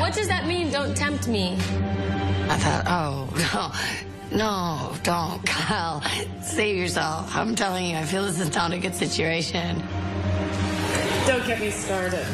[0.00, 0.70] What does that mean?
[0.70, 1.54] Don't tempt me.
[2.48, 3.28] I thought, oh,
[4.30, 6.02] no, no, don't, Kyle.
[6.42, 7.34] Save yourself.
[7.34, 9.82] I'm telling you, I feel this is not a good situation.
[11.26, 12.26] Don't get me started.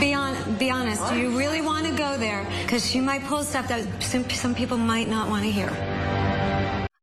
[0.00, 2.46] Be, on, be honest, do you really want to go there?
[2.62, 5.70] Because she might pull stuff that some, some people might not want to hear.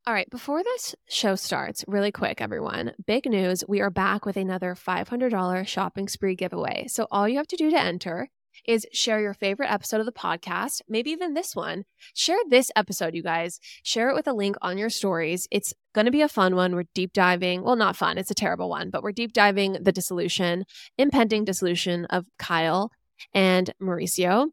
[0.07, 3.63] All right, before this show starts, really quick, everyone, big news.
[3.67, 6.85] We are back with another $500 shopping spree giveaway.
[6.89, 8.29] So, all you have to do to enter
[8.67, 11.85] is share your favorite episode of the podcast, maybe even this one.
[12.13, 13.59] Share this episode, you guys.
[13.81, 15.47] Share it with a link on your stories.
[15.49, 16.75] It's going to be a fun one.
[16.75, 19.91] We're deep diving, well, not fun, it's a terrible one, but we're deep diving the
[19.91, 20.65] dissolution,
[20.99, 22.91] impending dissolution of Kyle
[23.33, 24.49] and Mauricio.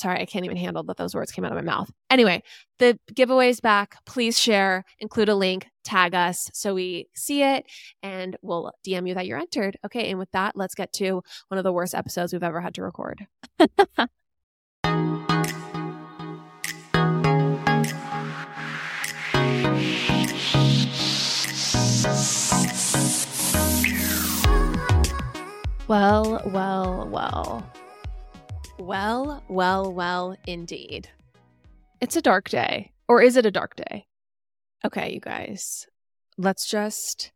[0.00, 1.90] Sorry, I can't even handle that those words came out of my mouth.
[2.08, 2.42] Anyway,
[2.78, 3.96] the giveaway's back.
[4.06, 7.66] Please share, include a link, tag us so we see it,
[8.02, 9.76] and we'll DM you that you're entered.
[9.84, 12.72] Okay, and with that, let's get to one of the worst episodes we've ever had
[12.76, 13.26] to record.
[25.86, 27.70] well, well, well.
[28.80, 31.10] Well, well, well, indeed.
[32.00, 32.92] It's a dark day.
[33.08, 34.06] Or is it a dark day?
[34.86, 35.86] Okay, you guys,
[36.38, 37.30] let's just.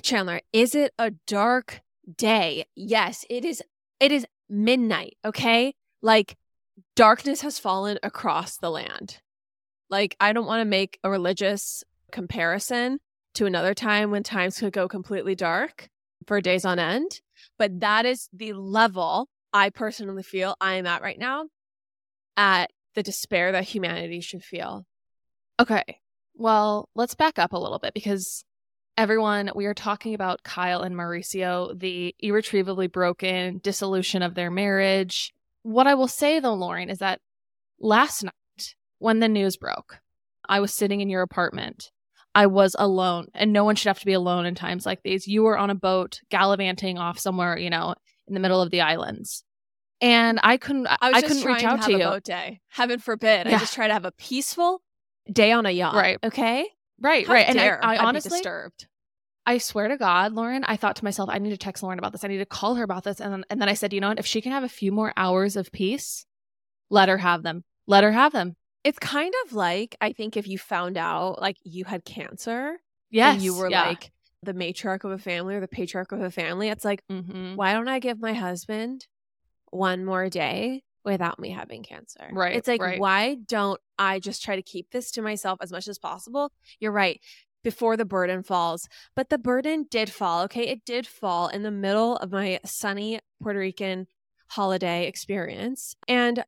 [0.00, 1.80] Chandler, is it a dark
[2.16, 2.66] day?
[2.76, 3.64] Yes, it is.
[3.98, 5.74] It is midnight, okay?
[6.02, 6.36] Like,
[6.94, 9.18] darkness has fallen across the land.
[9.90, 13.00] Like, I don't want to make a religious comparison
[13.34, 15.88] to another time when times could go completely dark
[16.28, 17.22] for days on end,
[17.58, 21.46] but that is the level I personally feel I am at right now
[22.36, 24.86] at the despair that humanity should feel.
[25.60, 26.00] Okay.
[26.34, 28.44] Well, let's back up a little bit because
[28.96, 35.32] everyone, we are talking about Kyle and Mauricio, the irretrievably broken dissolution of their marriage.
[35.62, 37.20] What I will say though, Lauren, is that
[37.80, 40.00] last night when the news broke,
[40.48, 41.90] I was sitting in your apartment.
[42.34, 45.26] I was alone, and no one should have to be alone in times like these.
[45.26, 47.94] You were on a boat gallivanting off somewhere, you know,
[48.28, 49.44] in the middle of the islands.
[50.00, 51.98] And I couldn't I, I, couldn't reach out to, to, you.
[51.98, 52.60] boat day.
[52.68, 53.46] Heaven forbid.
[53.46, 53.56] Yeah.
[53.56, 54.80] I just try to have a peaceful
[55.30, 55.94] day on a yacht.
[55.94, 56.18] Right.
[56.22, 56.68] Okay.
[57.00, 57.48] Right, How right.
[57.48, 58.86] And I, I honestly disturbed.
[59.46, 62.12] I swear to God, Lauren, I thought to myself, I need to text Lauren about
[62.12, 62.22] this.
[62.22, 63.20] I need to call her about this.
[63.20, 64.18] And then, and then I said, you know what?
[64.18, 66.26] If she can have a few more hours of peace,
[66.90, 67.64] let her have them.
[67.86, 68.56] Let her have them.
[68.84, 72.76] It's kind of like I think if you found out like you had cancer
[73.10, 73.34] Yes.
[73.34, 73.86] and you were yeah.
[73.86, 74.10] like
[74.42, 77.56] the matriarch of a family or the patriarch of a family, it's like, Mhm.
[77.56, 79.06] why don't I give my husband
[79.70, 82.28] one more day without me having cancer?
[82.32, 83.00] Right, It's like, right.
[83.00, 86.52] why don't I just try to keep this to myself as much as possible?
[86.78, 87.20] You're right.
[87.64, 88.88] Before the burden falls.
[89.16, 90.42] But the burden did fall.
[90.44, 90.68] Okay.
[90.68, 94.06] It did fall in the middle of my sunny Puerto Rican
[94.50, 95.96] holiday experience.
[96.06, 96.44] And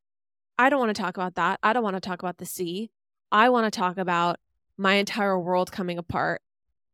[0.56, 1.59] I don't want to talk about that.
[1.62, 2.91] I don't want to talk about the sea.
[3.33, 4.39] I want to talk about
[4.79, 6.41] my entire world coming apart,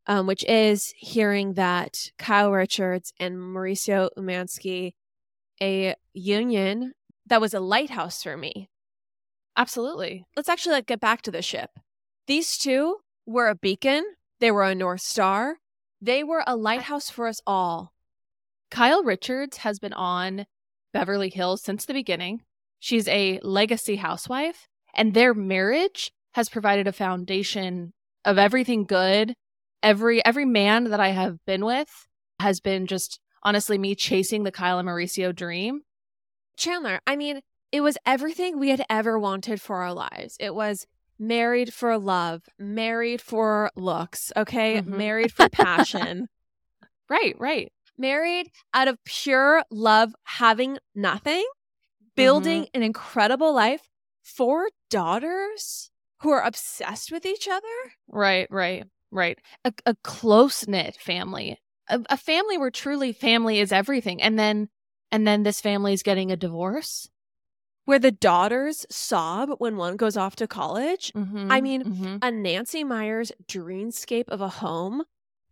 [0.06, 4.92] um, which is hearing that Kyle Richards and Mauricio Umansky,
[5.60, 6.92] a union
[7.26, 8.68] that was a lighthouse for me.
[9.56, 10.24] Absolutely.
[10.36, 11.70] Let's actually like get back to the ship.
[12.26, 14.04] These two were a beacon.
[14.38, 15.56] They were a North Star.
[16.00, 17.92] They were a lighthouse for us all.
[18.70, 20.46] Kyle Richards has been on
[20.92, 22.42] Beverly Hills since the beginning.
[22.78, 27.92] She's a legacy housewife, and their marriage has provided a foundation
[28.24, 29.34] of everything good.
[29.86, 32.08] Every every man that I have been with
[32.40, 35.82] has been just honestly me chasing the Kyle and Mauricio dream.
[36.56, 40.36] Chandler, I mean, it was everything we had ever wanted for our lives.
[40.40, 40.86] It was
[41.20, 44.82] married for love, married for looks, okay?
[44.82, 44.86] Mhm.
[44.86, 46.28] Married for passion,
[47.08, 47.70] Right, right.
[47.96, 51.46] married out of pure love, having nothing,
[52.16, 53.88] building an incredible life,
[54.24, 55.92] four daughters
[56.22, 57.92] who are obsessed with each other.
[58.08, 59.38] Right, right, right.
[59.64, 61.58] A, a close knit family,
[61.88, 64.68] a, a family where truly family is everything, and then
[65.12, 67.08] and then this family is getting a divorce.
[67.84, 71.12] Where the daughters sob when one goes off to college.
[71.14, 72.18] Mhm, I mean, mhm.
[72.20, 75.04] a Nancy Meyers dreamscape of a home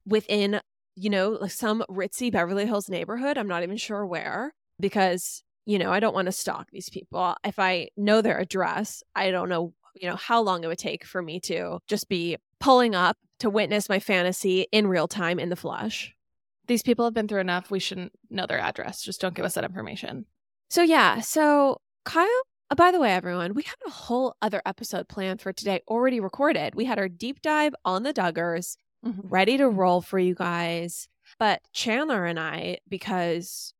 [0.06, 0.61] within,
[0.97, 3.39] you know, like some ritzy Beverly Hills neighborhood.
[3.39, 7.37] I'm not even sure where because, you know, I don't want to stalk these people.
[7.45, 11.05] If I know their address, I don't know, you know, how long it would take
[11.05, 15.49] for me to just be pulling up to witness my fantasy in real time in
[15.51, 16.15] the flesh.
[16.67, 17.71] these people have been through enough.
[17.71, 19.03] We shouldn't know their address.
[19.03, 20.25] Just don't give us that information.
[20.71, 22.27] So yeah, so Kyle,
[22.71, 26.21] uh, by the way, everyone, we had a whole other episode planned for today already
[26.21, 26.75] recorded.
[26.75, 29.21] We had our deep dive on the Duggars Mhm.
[29.25, 31.07] ready to roll for you guys.
[31.39, 33.75] But Chandler and I, because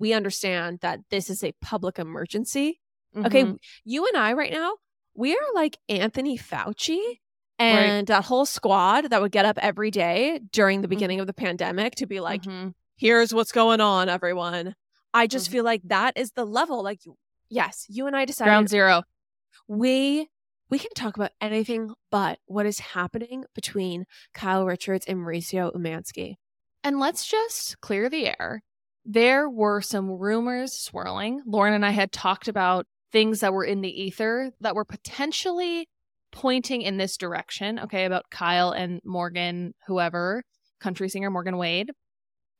[0.00, 2.80] we understand that this is a public emergency.
[3.16, 3.58] Okay, Mhm.
[3.84, 4.78] you and I right now,
[5.14, 7.20] we are like Anthony Fauci
[7.64, 11.32] and that whole squad that would get up every day during the beginning of the
[11.34, 12.74] pandemic to be like, Mhm.
[12.96, 14.74] here's what's going on, everyone.
[15.12, 15.52] I just Mhm.
[15.52, 16.82] feel like that is the level.
[16.82, 17.00] Like,
[17.48, 19.02] yes, you and I decided ground zero.
[19.68, 20.28] we
[20.70, 26.36] we can talk about anything but what is happening between Kyle Richards and Mauricio Umansky.
[26.82, 28.62] And let's just clear the air.
[29.04, 31.42] There were some rumors swirling.
[31.46, 35.86] Lauren and I had talked about things that were in the ether that were potentially
[36.34, 40.42] pointing in this direction, okay, about Kyle and Morgan, whoever,
[40.80, 41.92] country singer Morgan Wade.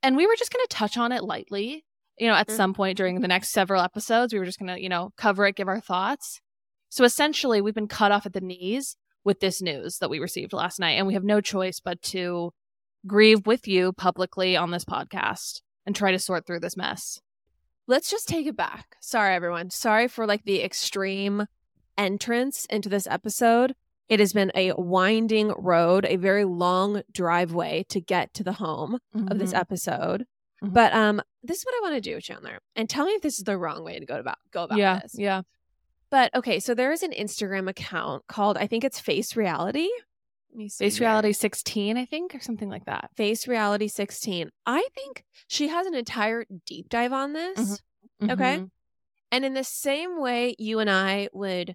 [0.03, 1.85] And we were just going to touch on it lightly.
[2.19, 2.57] You know, at Mhm.
[2.57, 5.47] some point during the next several episodes, we were just going to, you know, cover
[5.47, 6.41] it, give our thoughts.
[6.89, 10.53] So essentially, we've been cut off at the knees with this news that we received
[10.53, 12.53] last night, and we have no choice but to
[13.07, 17.21] grieve with you publicly on this podcast and try to sort through this mess.
[17.89, 18.97] Let's just take it back.
[19.01, 19.71] Sorry, everyone.
[19.71, 21.47] Sorry for like the extreme
[21.99, 23.75] entrance into this episode.
[24.09, 28.99] It has been a winding road, a very long driveway to get to the home
[29.15, 29.59] of this Mhm.
[29.59, 30.27] episode.
[30.63, 30.73] Mhm.
[30.75, 33.39] But um, this is what I want to do, Chandler, and tell me if this
[33.39, 35.15] is the wrong way to go about go about yeah, this.
[35.19, 35.43] yeah.
[36.11, 39.89] But okay, so there is an Instagram account called I think it's Face Reality.
[40.51, 41.09] Let me see Face here.
[41.09, 43.11] Reality 16, I think, or something like that.
[43.17, 44.51] Face Reality 16.
[44.67, 47.83] I think she has an entire deep dive on this.
[48.23, 48.65] Okay.
[49.35, 51.75] And in the same way you and I would,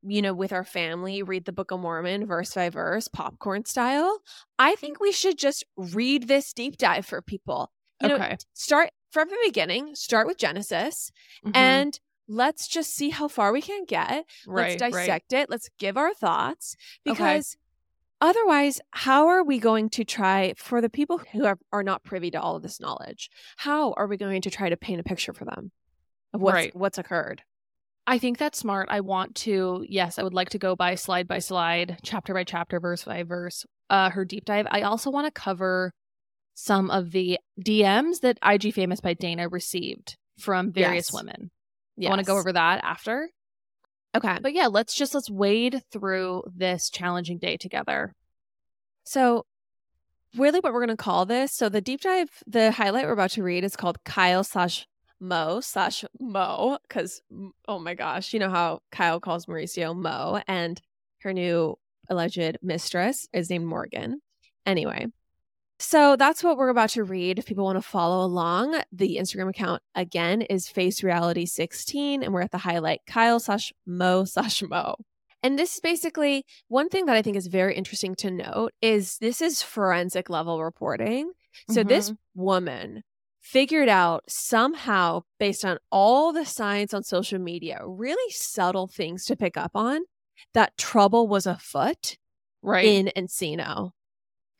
[0.00, 4.20] you know, with our family, read the Book of Mormon verse by verse, popcorn style,
[4.60, 7.72] I think we should just read this deep dive for people.
[8.00, 8.36] You know, Okay.
[8.54, 11.10] start from the beginning, start with Genesis,
[11.44, 11.56] Mhm.
[11.56, 14.24] and let's just see how far we can get.
[14.46, 14.92] right, let's right.
[14.92, 15.50] dissect it.
[15.50, 16.76] Let's give our thoughts
[17.08, 17.12] Okay.
[17.12, 17.56] because
[18.20, 22.30] otherwise, how are we going to try for the people who are, are not privy
[22.30, 23.30] to all of this knowledge?
[23.56, 25.72] How are we going to try to paint a picture for them
[26.32, 26.76] of what's, Right.
[26.76, 27.42] what's occurred?
[28.06, 28.88] I think that's smart.
[28.90, 32.44] I want to, yes, I would like to go by slide by slide, chapter by
[32.44, 34.66] chapter, verse by verse, uh, her deep dive.
[34.70, 35.92] I also want to cover
[36.54, 41.12] some of the DMs that IG Famous by Dana received from various Yes.
[41.14, 41.50] women.
[42.04, 43.28] I want to go over that after.
[44.16, 44.38] Okay.
[44.42, 48.14] But yeah, let's just let's wade through this challenging day together.
[49.04, 49.44] So,
[50.36, 53.30] really, what we're going to call this so, the deep dive, the highlight we're about
[53.32, 54.86] to read is called Kyle slash
[55.20, 57.22] Mo slash Mo, because,
[57.68, 60.80] oh my gosh, you know how Kyle calls Mauricio Mo, and
[61.20, 61.78] her new
[62.08, 64.20] alleged mistress is named Morgan.
[64.66, 65.06] Anyway,
[65.78, 67.38] so that's what we're about to read.
[67.38, 72.34] If people want to follow along, the Instagram account again is Face Reality 16, and
[72.34, 74.96] we're at the highlight Kyle slash Mo slash Mo.
[75.42, 79.16] And this is basically one thing that I think is very interesting to note is
[79.18, 81.32] this is forensic level reporting.
[81.70, 82.42] So this mm-hmm.
[82.42, 83.02] woman
[83.40, 89.36] figured out somehow based on all the science on social media, really subtle things to
[89.36, 90.02] pick up on
[90.54, 92.16] that trouble was afoot
[92.62, 92.84] right?
[92.84, 93.90] in Encino.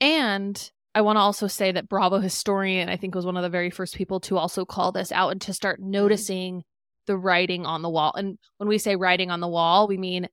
[0.00, 3.48] And I want to also say that Bravo historian, I think, was one of the
[3.48, 5.90] very first people to also call this out and to start mm-hmm.
[5.90, 6.62] noticing
[7.06, 8.12] the writing on the wall.
[8.14, 10.28] And when we say writing on the wall, we mean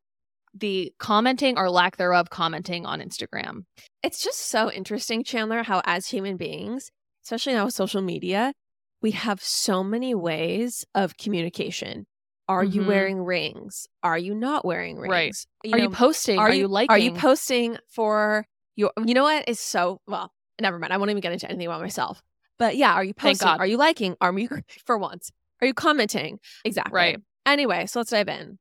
[0.54, 3.66] the commenting or lack thereof commenting on Instagram.
[4.04, 6.92] It's just so interesting, Chandler, how as human beings,
[7.28, 8.54] especially now with social media,
[9.02, 12.08] we have so many ways of communication.
[12.48, 12.88] Are you Mhm.
[12.88, 13.86] wearing rings?
[14.02, 15.12] Are you not wearing rings?
[15.12, 15.36] Right.
[15.66, 16.40] You are know, you posting?
[16.40, 16.90] Are, you, liking?
[16.90, 18.48] Are you posting for
[18.78, 18.94] your?
[19.06, 20.32] You know what is so well.
[20.62, 20.94] Never mind.
[20.94, 22.24] I won't even get into anything about myself.
[22.58, 23.50] But yeah, are you posting?
[23.50, 24.16] Are you liking?
[24.22, 24.48] Are you
[24.86, 25.30] for once?
[25.62, 26.40] Are you commenting?
[26.64, 26.96] Exactly.
[26.96, 27.20] Right.
[27.46, 28.58] Anyway, so let's dive in.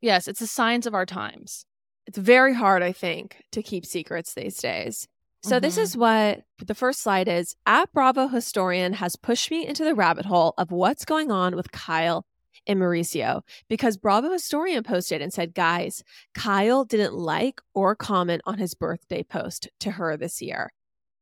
[0.00, 1.66] yes, it's the signs of our times.
[2.06, 5.08] It's very hard, I think, to keep secrets these days.
[5.46, 5.82] So this Mhm.
[5.82, 7.54] is what the first slide is.
[7.66, 11.70] At Bravo historian has pushed me into the rabbit hole of what's going on with
[11.70, 12.26] Kyle
[12.66, 16.02] and Mauricio because Bravo historian posted and said, guys,
[16.34, 20.72] Kyle didn't like or comment on his birthday post to her this year.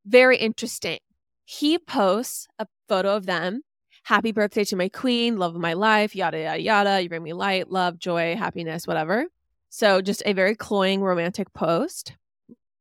[0.07, 1.01] Very interesting.
[1.45, 3.63] He posts a photo of them.
[4.05, 7.03] Happy birthday to my queen, love of my life, yada, yada, yada.
[7.03, 9.27] You bring me light, love, joy, happiness, whatever.
[9.69, 12.15] So just a very cloying romantic post.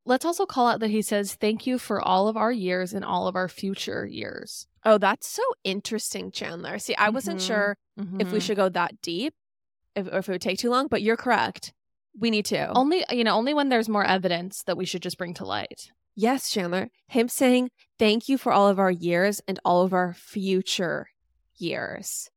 [0.05, 3.05] Let's also call out that he says, Thank you for all of our years and
[3.05, 4.67] all of our future years.
[4.83, 6.77] Oh, that's so interesting, Chandler.
[6.79, 7.48] See, I wasn't Mhm.
[7.48, 7.77] sure
[8.19, 8.41] if we Mhm.
[8.41, 9.33] should go that deep,
[9.95, 11.74] if, or if it would take too long, but you're correct.
[12.19, 12.72] We need to.
[12.75, 15.89] only, you know, only when there's more evidence that we should just bring to light.
[16.15, 16.89] yes, Chandler.
[17.07, 21.07] Him saying, thank you for all of our years and all of our future
[21.55, 22.29] years.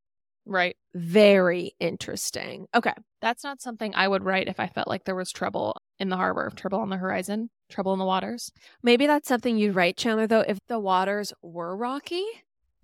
[0.47, 0.77] Right.
[0.95, 2.69] Very interesting.
[2.75, 2.95] Okay.
[3.21, 6.17] That's not something I would write if I felt like there was trouble in the
[6.17, 8.53] harbor, trouble on the horizon, trouble in the waters.
[8.83, 12.25] Maybe that's something you'd write, Chandler, though, if the waters were rocky.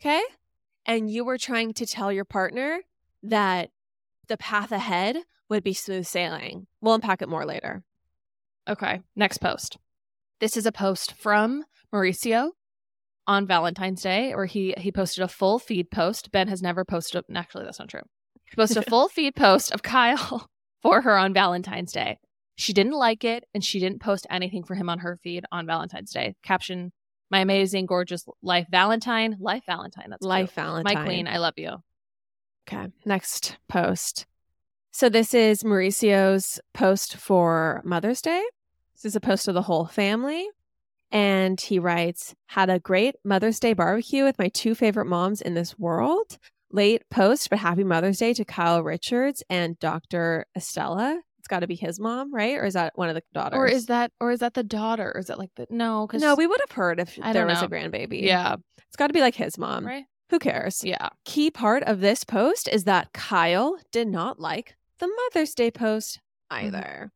[0.00, 0.22] Okay.
[0.84, 2.80] and you were trying to tell your partner
[3.22, 3.70] that
[4.26, 6.66] the path ahead would be smooth sailing.
[6.80, 7.84] We'll unpack it more later.
[8.68, 9.76] Okay, next post.
[10.40, 11.64] This is a post from
[11.94, 12.50] Mauricio
[13.28, 16.32] on Valentine's Day, where he he posted a full feed post.
[16.32, 17.24] Ben has never posted.
[17.32, 18.02] Actually, that's not true.
[18.50, 20.48] He posted a full feed post of Kyle
[20.82, 22.18] for her on Valentine's Day.
[22.56, 25.66] She didn't like it, and she didn't post anything for him on her feed on
[25.66, 26.34] Valentine's Day.
[26.42, 26.92] Caption:
[27.30, 30.10] My amazing, gorgeous life Valentine, life Valentine.
[30.10, 30.64] That's Life cute.
[30.64, 30.94] Valentine.
[30.94, 31.82] My queen, I love you.
[32.68, 34.26] Okay, next post.
[34.92, 38.44] So this is Mauricio's post for Mother's Day.
[38.94, 40.46] This is a post of the whole family.
[41.10, 45.54] And he writes, Had a great Mother's Day barbecue with my two favorite moms in
[45.54, 46.38] this world.
[46.70, 50.46] Late post, but happy Mother's Day to Kyle Richards and Dr.
[50.56, 51.20] Estella.
[51.52, 52.56] Got to be his mom, right?
[52.56, 53.58] Or is that one of the daughters?
[53.58, 55.12] Or is that or is that the daughter?
[55.14, 56.06] Or is it like the no?
[56.06, 58.22] Because no, we would have heard if I there was a grandbaby.
[58.22, 58.56] yeah
[58.88, 59.86] It's got to be like his mom.
[59.86, 60.82] right Who cares?
[60.82, 65.70] yeah Key part of this post is that Kyle did not like the Mother's Day
[65.70, 67.12] post either.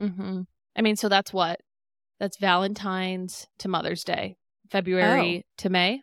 [0.00, 0.42] Mm-hmm.
[0.76, 1.60] I mean, so that's what?
[2.20, 4.36] That's Valentine's to Mother's Day,
[4.70, 6.02] February to May.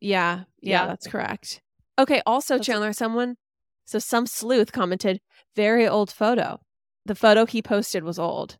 [0.00, 0.86] Yeah, yeah, Yeah.
[0.86, 1.60] that's correct.
[1.98, 3.34] Okay, also That's- Chandler, someone
[3.84, 5.20] so some sleuth commented,
[5.56, 6.60] very old photo.
[7.06, 8.56] The photo he posted was old.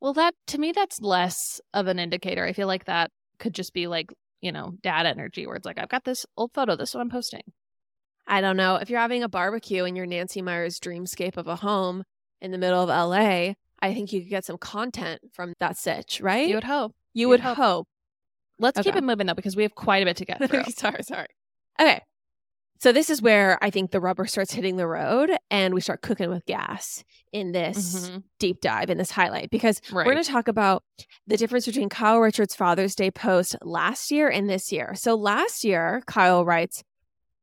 [0.00, 2.44] Well, that to me, that's less of an indicator.
[2.44, 5.78] I feel like that could just be like you know dad energy, where it's like
[5.78, 6.76] I've got this old photo.
[6.76, 7.42] This is what I'm posting.
[8.26, 8.76] I don't know.
[8.76, 12.04] If you're having a barbecue in your Nancy Meyers dreamscape of a home
[12.40, 16.20] in the middle of LA, I think you could get some content from that sitch,
[16.22, 16.48] right?
[16.48, 16.94] You would hope.
[17.12, 17.56] You you'd hope.
[17.56, 17.88] hope.
[18.58, 20.64] Let's keep it moving though, because we have quite a bit to get through.
[20.76, 21.26] sorry, sorry.
[21.80, 22.00] Okay.
[22.84, 26.02] So this is where I think the rubber starts hitting the road and we start
[26.02, 28.24] cooking with gas in this Mhm.
[28.38, 30.04] deep dive in this highlight because Right.
[30.04, 30.84] we're going to talk about
[31.26, 34.94] the difference between Kyle Richards' Father's Day post last year and this year.
[34.96, 36.84] So last year, Kyle writes,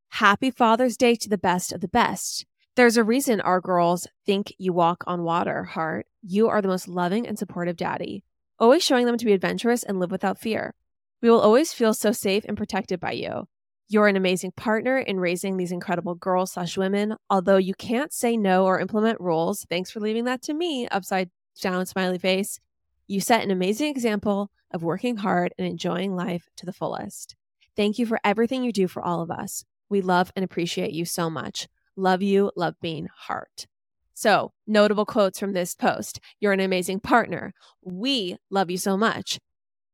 [0.10, 2.46] Happy Father's Day to the best of the best.
[2.76, 6.06] There's a reason our girls think you walk on water, heart.
[6.22, 8.24] You are the most loving and supportive daddy,
[8.60, 10.76] always showing them to be adventurous and live without fear.
[11.20, 13.48] We will always feel so safe and protected by you.
[13.92, 17.18] You're an amazing partner in raising these incredible girls slash women.
[17.30, 21.30] Although you can't say no or implement rules, thanks for leaving that to me, upside
[21.62, 22.62] down smiley face.
[23.08, 27.36] You set an amazing example of working hard and enjoying life to the fullest.
[27.76, 29.66] Thank you for everything you do for all of us.
[29.90, 31.68] We love and appreciate you so much.
[31.98, 33.68] Love you, love being heart.
[34.14, 37.54] So, notable quotes from this post You're an amazing partner.
[37.84, 39.38] We love you so much.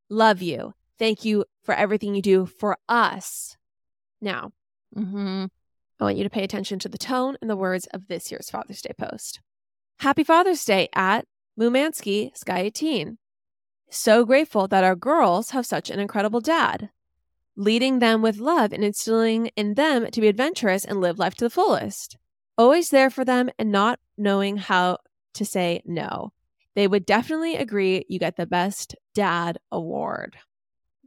[0.07, 0.75] Love you.
[0.99, 3.56] Thank you for everything you do for us.
[4.21, 4.51] Now,
[4.95, 5.45] Mm-hmm.
[5.99, 8.49] I want you to pay attention to the tone and the words of this year's
[8.49, 9.41] Father's Day post.
[9.99, 11.25] Happy Father's Day at
[11.59, 13.17] Mumansky Sky 18.
[13.89, 16.89] So grateful that our girls have such an incredible dad,
[17.55, 21.45] leading them with love and instilling in them to be adventurous and live life to
[21.45, 22.17] the fullest.
[22.57, 24.97] Always there for them and not knowing how
[25.35, 26.31] to say no.
[26.75, 30.37] They would definitely agree you get the best dad award.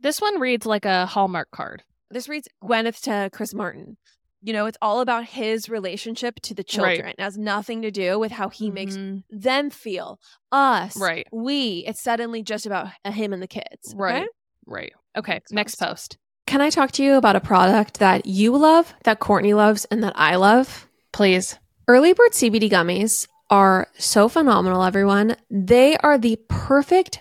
[0.01, 1.85] This one reads like a Hallmark card.
[2.11, 3.97] This reads Gwyneth to Chris Martin.
[4.43, 7.09] You know, it's all about his relationship to the children.
[7.09, 9.23] It has nothing to do with how he makes Mhm.
[9.31, 10.19] them feel,
[10.51, 11.27] us, Right.
[11.31, 11.85] we.
[11.87, 13.95] It's suddenly just about him and the kids.
[13.95, 14.23] Right.
[14.23, 14.29] okay?
[14.67, 14.93] Right.
[15.17, 15.35] Okay.
[15.35, 15.89] Next Next post.
[15.91, 16.19] post.
[16.47, 20.03] Can I talk to you about a product that you love, that Courtney loves, and
[20.03, 20.89] that I love?
[21.13, 21.59] Please.
[21.87, 25.37] Early Bird CBD gummies are so phenomenal, everyone.
[25.51, 27.21] They are the perfect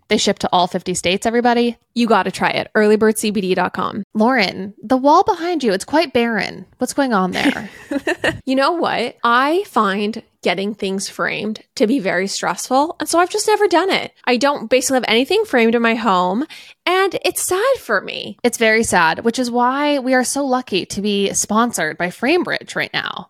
[0.11, 1.77] They ship to all 50 states, everybody.
[1.93, 2.69] You got to try it.
[2.75, 4.03] Earlybirdcbd.com.
[4.13, 6.65] Lauren, the wall behind you, it's quite barren.
[6.79, 7.69] What's going on there?
[8.45, 9.15] You know what?
[9.23, 12.95] I find getting things framed to be very stressful.
[12.99, 14.11] And so I've just never done it.
[14.25, 16.45] I don't basically have anything framed in my home.
[16.85, 18.37] And it's sad for me.
[18.43, 22.75] it's very sad, which is why we are so lucky to be sponsored by Framebridge
[22.75, 23.29] right now.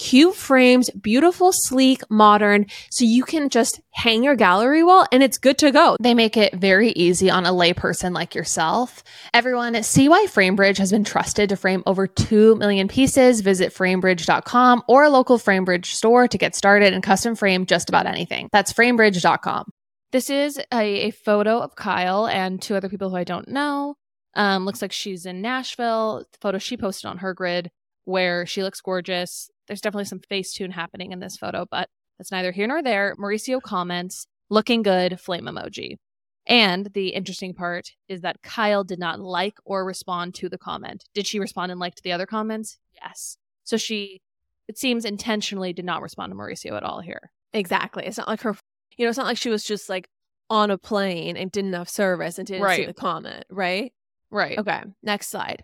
[0.00, 5.36] cute frames, beautiful, sleek, modern, so you can just hang your gallery wall and it's
[5.36, 5.94] good to go.
[6.00, 9.04] They make it very easy on a layperson like yourself.
[9.34, 13.42] Everyone, see why Framebridge has been trusted to frame over 2 million pieces.
[13.42, 18.06] Visit framebridge.com or a local Framebridge store to get started and custom frame just about
[18.06, 18.48] anything.
[18.52, 19.70] That's framebridge.com.
[20.12, 23.96] This is a, a photo of Kyle and two other people who I don't know.
[24.34, 26.24] Um, looks like she's in Nashville.
[26.32, 27.70] The photo she posted on her grid
[28.04, 29.50] where she looks gorgeous.
[29.70, 33.14] There's definitely some Facetune happening in this photo, but that's neither here nor there.
[33.20, 35.98] Mauricio comments, looking good, flame emoji.
[36.44, 41.04] And the interesting part is that Kyle did not like or respond to the comment.
[41.14, 42.80] Did she respond and like to the other comments?
[43.00, 43.36] Yes.
[43.62, 44.22] So she,
[44.66, 47.30] it seems, intentionally did not respond to Mauricio at all here.
[47.52, 48.04] Exactly.
[48.04, 48.56] It's not like her,
[48.96, 50.08] you know, it's not like she was just like
[50.50, 53.92] on a plane and didn't have service and didn't see the comment, right?
[54.32, 54.58] Right.
[54.58, 55.62] Okay, next slide.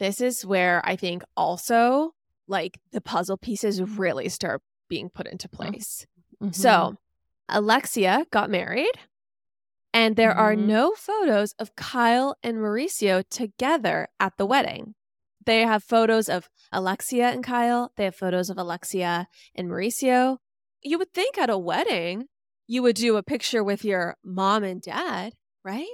[0.00, 2.14] This is where I think also
[2.48, 6.06] like the puzzle pieces really start being put into place.
[6.42, 6.54] Mhm.
[6.54, 6.96] So,
[7.48, 8.92] Alexia got married,
[9.92, 10.66] and there are Mhm.
[10.66, 14.94] no photos of Kyle and Mauricio together at the wedding.
[15.44, 20.38] They have photos of Alexia and Kyle, they have photos of Alexia and Mauricio.
[20.82, 22.28] You would think at a wedding,
[22.66, 25.88] you would do a picture with your mom and dad, right?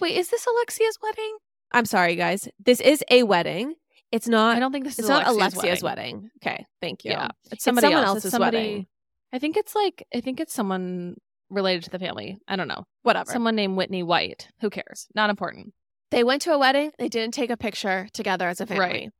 [0.00, 1.38] Wait, is this Alexia's wedding?
[1.72, 2.48] I'm sorry, guys.
[2.58, 3.76] This is a wedding.
[4.12, 4.56] It's not.
[4.56, 6.30] I don't think this It's is not Alexia's, Alexia's wedding.
[6.42, 7.10] Okay, thank you.
[7.12, 8.16] Yeah, it's It's somebody someone else.
[8.18, 8.86] It's else's somebody- wedding.
[9.32, 11.16] I think it's like I think it's someone
[11.50, 12.38] related to the family.
[12.48, 12.84] I don't know.
[13.02, 13.30] Whatever.
[13.32, 14.48] Someone named Whitney White.
[14.60, 15.08] Who cares?
[15.14, 15.74] Not important.
[16.12, 16.92] they went to a wedding.
[16.98, 18.80] They didn't take a picture together as a family.
[18.80, 19.10] Right.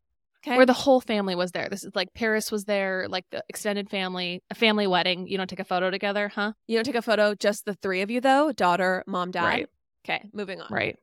[0.46, 0.56] Okay.
[0.56, 1.68] Where the whole family was there.
[1.68, 5.26] This is like Paris was there, like the extended family, a family wedding.
[5.26, 6.52] You don't take a photo together, huh?
[6.68, 9.44] you don't take a photo, just the three of you though, daughter, mom, dad.
[9.44, 9.68] Right.
[10.04, 10.68] Okay, moving on.
[10.70, 10.96] Right.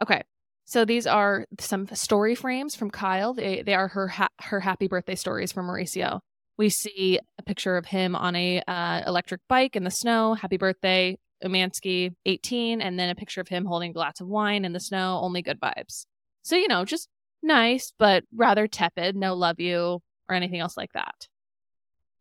[0.00, 0.22] Okay.
[0.68, 3.32] So these are some story frames from Kyle.
[3.32, 6.20] They they are her ha- her happy birthday stories from Mauricio.
[6.58, 10.34] We see a picture of him on a uh, electric bike in the snow.
[10.34, 14.66] Happy birthday, Umansky, 18, and then a picture of him holding a glass of wine
[14.66, 15.18] in the snow.
[15.22, 16.04] Only good vibes.
[16.42, 17.08] So you know, just
[17.42, 19.16] nice, but rather tepid.
[19.16, 21.28] No love you or anything else like that.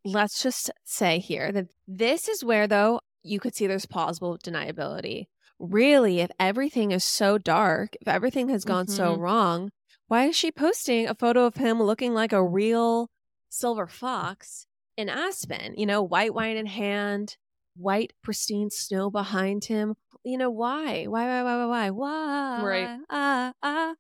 [0.06, 5.26] Let's just say here that this is where though you could see there's plausible deniability.
[5.60, 9.20] Really, if everything is so dark, if everything has gone so Mhm.
[9.20, 9.72] wrong,
[10.08, 13.10] why is she posting a photo of him looking like a real
[13.50, 15.74] silver fox in Aspen?
[15.76, 17.38] You know, white wine in hand,
[17.76, 19.96] white pristine snow behind him.
[20.24, 21.06] You know, why?
[21.06, 21.90] Why, why, why, why, why?
[21.90, 22.64] Why?
[22.64, 23.00] Right.
[23.10, 23.96] Ah, ah.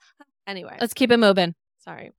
[0.45, 1.55] Anyway, Let's keep it moving.
[1.79, 2.11] sorry.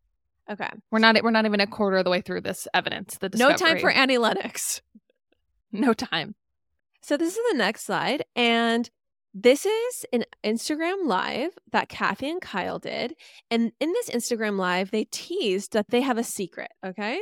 [0.51, 0.68] Okay.
[0.90, 3.18] We're not we're not even a quarter of the way through this evidence.
[3.18, 4.81] The No time for Annie Lennox.
[5.72, 6.35] no time.
[7.03, 8.88] So this is the next slide, and
[9.35, 13.14] this is an Instagram live that Kathy and Kyle did.
[13.51, 16.71] And in this Instagram live, they teased that they have a secret.
[16.85, 17.21] Okay.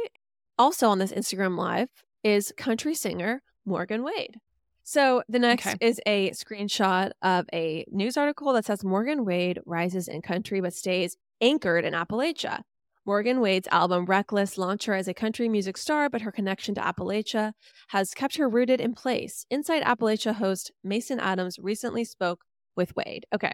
[0.59, 1.89] Also on this Instagram live
[2.25, 4.39] is country singer Morgan Wade.
[4.85, 5.77] So the next Okay.
[5.81, 10.73] is a screenshot of a news article that says Morgan Wade rises in country but
[10.75, 12.61] stays anchored in Appalachia.
[13.07, 16.81] Morgan Wade's album Reckless launched her as a country music star, but her connection to
[16.81, 17.53] Appalachia
[17.89, 19.47] has kept her rooted in place.
[19.49, 22.43] Inside Appalachia host Mason Adams recently spoke
[22.75, 23.25] with Wade.
[23.33, 23.53] Okay.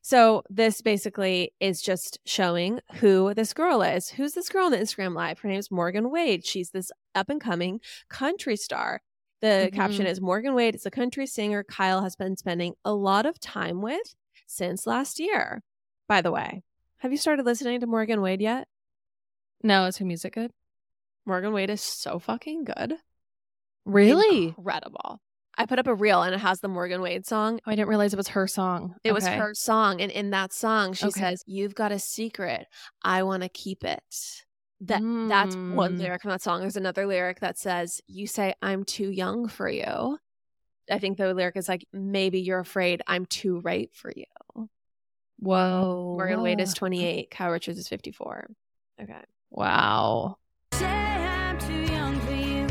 [0.00, 4.08] So this basically is just showing who this girl is.
[4.08, 5.38] Who's this girl on the Instagram live?
[5.38, 6.44] Her name is Morgan Wade.
[6.46, 9.02] She's this up and coming country star.
[9.42, 9.74] The Mhm.
[9.74, 13.38] caption is Morgan Wade is a country singer Kyle has been spending a lot of
[13.38, 14.14] time with
[14.46, 15.62] since last year.
[16.08, 16.62] By the way,
[16.98, 18.66] have you started listening to Morgan Wade yet?
[19.64, 20.52] No, is her music good?
[21.26, 22.94] Morgan Wade is so fucking good.
[23.84, 24.48] Really?
[24.48, 25.20] Incredible.
[25.56, 27.60] I put up a reel and it has the Morgan Wade song.
[27.66, 28.94] Oh, I didn't realize it was her song.
[29.04, 30.00] It was her song.
[30.00, 31.20] And in that song, she Okay.
[31.20, 32.66] says, You've got a secret.
[33.02, 34.02] I want to keep it.
[34.80, 35.98] That that's one Mm.
[35.98, 36.60] lyric from that song.
[36.60, 40.18] There's another lyric that says, You say I'm too young for you.
[40.90, 44.68] I think the lyric is like, maybe you're afraid I'm too right for you.
[45.38, 46.14] Whoa.
[46.18, 47.30] Morgan Wade is 28.
[47.30, 48.50] Kyle Richards is 54.
[49.00, 49.22] Okay.
[49.56, 50.38] Wow.
[50.72, 52.66] Say I'm too young for you.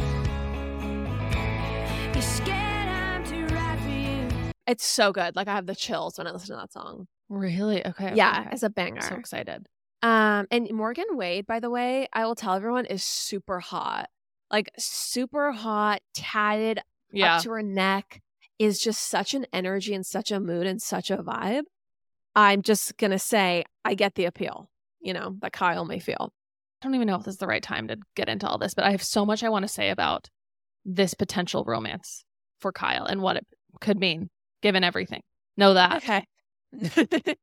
[2.13, 4.51] You're scared I'm too right for you.
[4.67, 5.33] It's so good.
[5.35, 7.07] Like I have the chills when I listen to that song.
[7.29, 7.85] Really?
[7.85, 8.07] Okay.
[8.07, 8.49] okay, yeah, okay.
[8.51, 9.01] it's a I'm banger.
[9.01, 9.65] so excited.
[10.01, 14.09] Um, and Morgan Wade, by the way, I will tell everyone is super hot.
[14.51, 16.81] Like super hot, tatted
[17.13, 17.37] Yeah.
[17.37, 18.21] up to her neck,
[18.59, 21.63] is just such an energy and such a mood and such a vibe.
[22.35, 24.69] I'm just gonna say I get the appeal.
[25.05, 26.33] you know, that Kyle may feel.
[26.83, 28.73] I don't even know if this is the right time to get into all this,
[28.73, 30.29] but I have so much I want to say about
[30.83, 32.25] this potential romance
[32.59, 33.47] for Kyle and what it
[33.79, 34.29] could mean
[34.61, 35.21] given everything.
[35.55, 36.03] Know that.
[36.03, 36.25] Okay.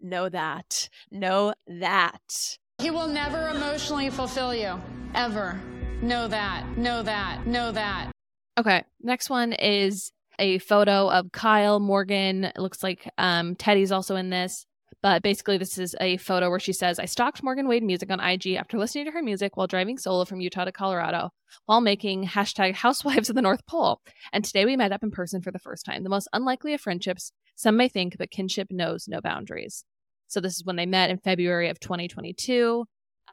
[0.00, 0.88] know that.
[1.12, 2.58] Know that.
[2.78, 4.80] He will never emotionally fulfill you,
[5.14, 5.60] ever.
[6.02, 6.76] Know that.
[6.76, 7.46] Know that.
[7.46, 8.10] Know that.
[8.58, 8.82] Okay.
[9.00, 12.44] Next one is a photo of Kyle Morgan.
[12.44, 14.66] It looks like um, Teddi's also in this.
[15.00, 18.18] But basically, this is a photo where she says, I stalked Morgan Wade music on
[18.18, 21.30] IG after listening to her music while driving solo from Utah to Colorado
[21.66, 24.00] while making hashtag housewives of the North Pole.
[24.32, 26.02] And today we met up in person for the first time.
[26.02, 29.84] The most unlikely of friendships, some may think, but kinship knows no boundaries.
[30.26, 32.84] So this is when they met in February of 2022.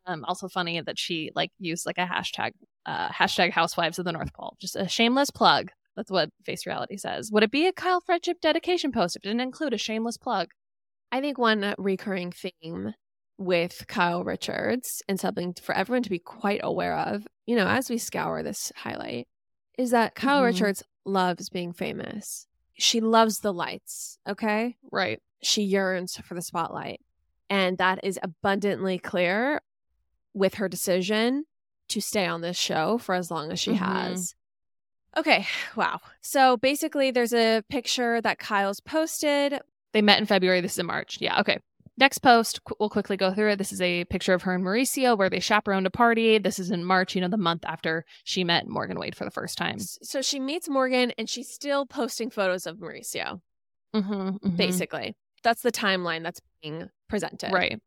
[0.05, 2.51] Um, also funny that she like used like a hashtag,
[2.85, 4.55] uh, hashtag housewives of the North Pole.
[4.59, 5.71] Just a shameless plug.
[5.95, 7.31] That's what Face Reality says.
[7.31, 10.49] Would it be a Kyle friendship dedication post if it didn't include a shameless plug?
[11.15, 12.93] I think one recurring theme
[13.37, 17.89] with Kyle Richards and something for everyone to be quite aware of, you know, as
[17.89, 19.25] we scour this highlight,
[19.77, 20.47] is that Kyle Mhm.
[20.47, 22.47] Richards loves being famous.
[22.73, 24.75] She loves the lights, okay?
[24.91, 25.21] Right.
[25.41, 26.99] She yearns for the spotlight.
[27.49, 29.61] And that is abundantly clear
[30.33, 31.45] with her decision
[31.87, 33.77] to stay on this show for as long as she Mhm.
[33.77, 34.35] has.
[35.15, 35.47] Okay,
[35.77, 36.01] wow.
[36.19, 39.61] So basically, there's a picture that Kyle's posted
[39.95, 40.59] They met in February.
[40.59, 41.19] This is in March.
[41.21, 41.39] Yeah.
[41.39, 41.57] Okay.
[41.97, 43.55] Next post, we'll quickly go through it.
[43.55, 46.37] This is a picture of her and Mauricio where they chaperoned a party.
[46.37, 49.31] This is in March, you know, the month after she met Morgan Wade for the
[49.31, 49.79] first time.
[49.79, 53.39] So she meets Morgan and she's still posting photos of Mauricio,
[53.95, 55.15] Mm-hmm, basically.
[55.43, 57.53] That's the timeline that's being presented.
[57.53, 57.79] Right.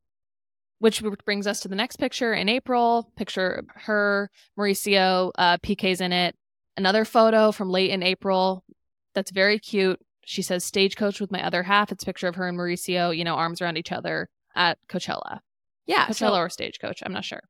[0.79, 3.13] Which brings us to the next picture in April.
[3.17, 6.35] Picture of her, Mauricio, uh, PK's in it.
[6.79, 8.65] Another photo from late in April
[9.15, 10.01] that's very cute.
[10.29, 11.91] She says, stagecoach with my other half.
[11.91, 15.41] It's a picture of her and Mauricio, you know, arms around each other at Coachella.
[15.87, 16.07] Yeah.
[16.07, 17.03] Coachella So, or stagecoach.
[17.05, 17.41] I'm not sure.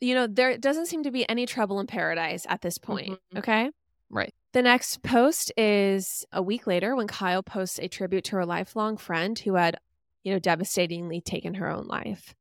[0.00, 3.18] you know, there doesn't seem to be any trouble in paradise at this point.
[3.32, 3.38] Mhm.
[3.38, 3.70] Okay.
[4.10, 4.34] Right.
[4.52, 8.98] The next post is a week later when Kyle posts a tribute to her lifelong
[8.98, 9.78] friend who had,
[10.22, 12.34] you know, devastatingly taken her own life.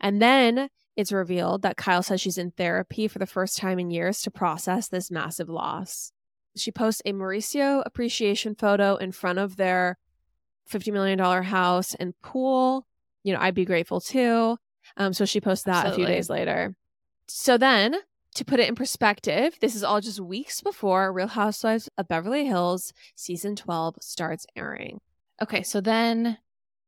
[0.00, 3.92] And then it's revealed that Kyle says she's in therapy for the first time in
[3.92, 6.10] years to process this massive loss.
[6.56, 9.98] She posts a Mauricio appreciation photo in front of their
[10.70, 12.86] $50 million house and pool.
[13.22, 14.56] You know, I'd be grateful too.
[14.96, 16.74] Um, so she posts that a few days later.
[17.28, 17.96] So then,
[18.36, 22.46] to put it in perspective, this is all just weeks before Real Housewives of Beverly
[22.46, 25.00] Hills season 12 starts airing.
[25.42, 26.38] Okay, so then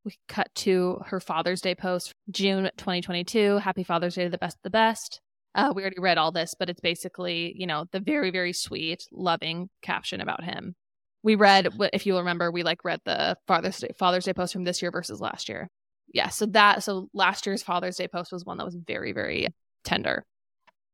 [0.04, 3.58] we cut to her Father's Day post, June 2022.
[3.58, 5.20] Happy Father's Day to the best of the best.
[5.58, 9.02] Uh, we already read all this, but it's basically, you know, the very, very sweet,
[9.10, 10.76] loving caption about him.
[11.24, 14.62] We read, if you remember, we like read the Father's Day Father's Day post from
[14.62, 15.68] this year versus last year.
[16.14, 19.48] Yeah, so that so last year's Father's Day post was one that was very, very
[19.82, 20.24] tender.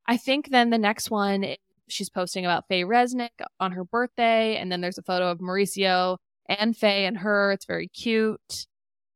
[0.08, 1.44] I think then the next one
[1.88, 3.28] she's posting about Faye Resnick
[3.60, 6.16] on her birthday, and then there's a photo of Mauricio
[6.48, 7.52] and Faye and her.
[7.52, 8.66] It's very cute.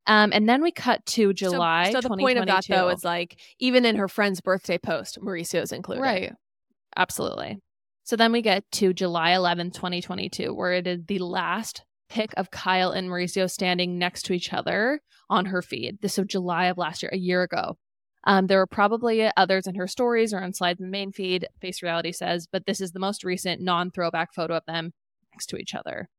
[0.09, 1.91] Um, and then we cut to So- July.
[1.91, 5.71] So, the point of that, though, is like even in her friend's birthday post, Mauricio's
[5.71, 6.01] included.
[6.01, 6.33] Right.
[6.97, 7.59] Absolutely.
[8.03, 12.49] So then we get to July 11th, 2022, where it is the last pic of
[12.49, 15.99] Kyle and Mauricio standing next to each other on her feed.
[16.01, 17.77] This is July of last year, a year ago.
[18.23, 21.47] Um, there were probably others in her stories or on slides in the main feed,
[21.61, 24.91] Face Reality says, but this is the most recent non throwback photo of them
[25.31, 26.09] next to each other.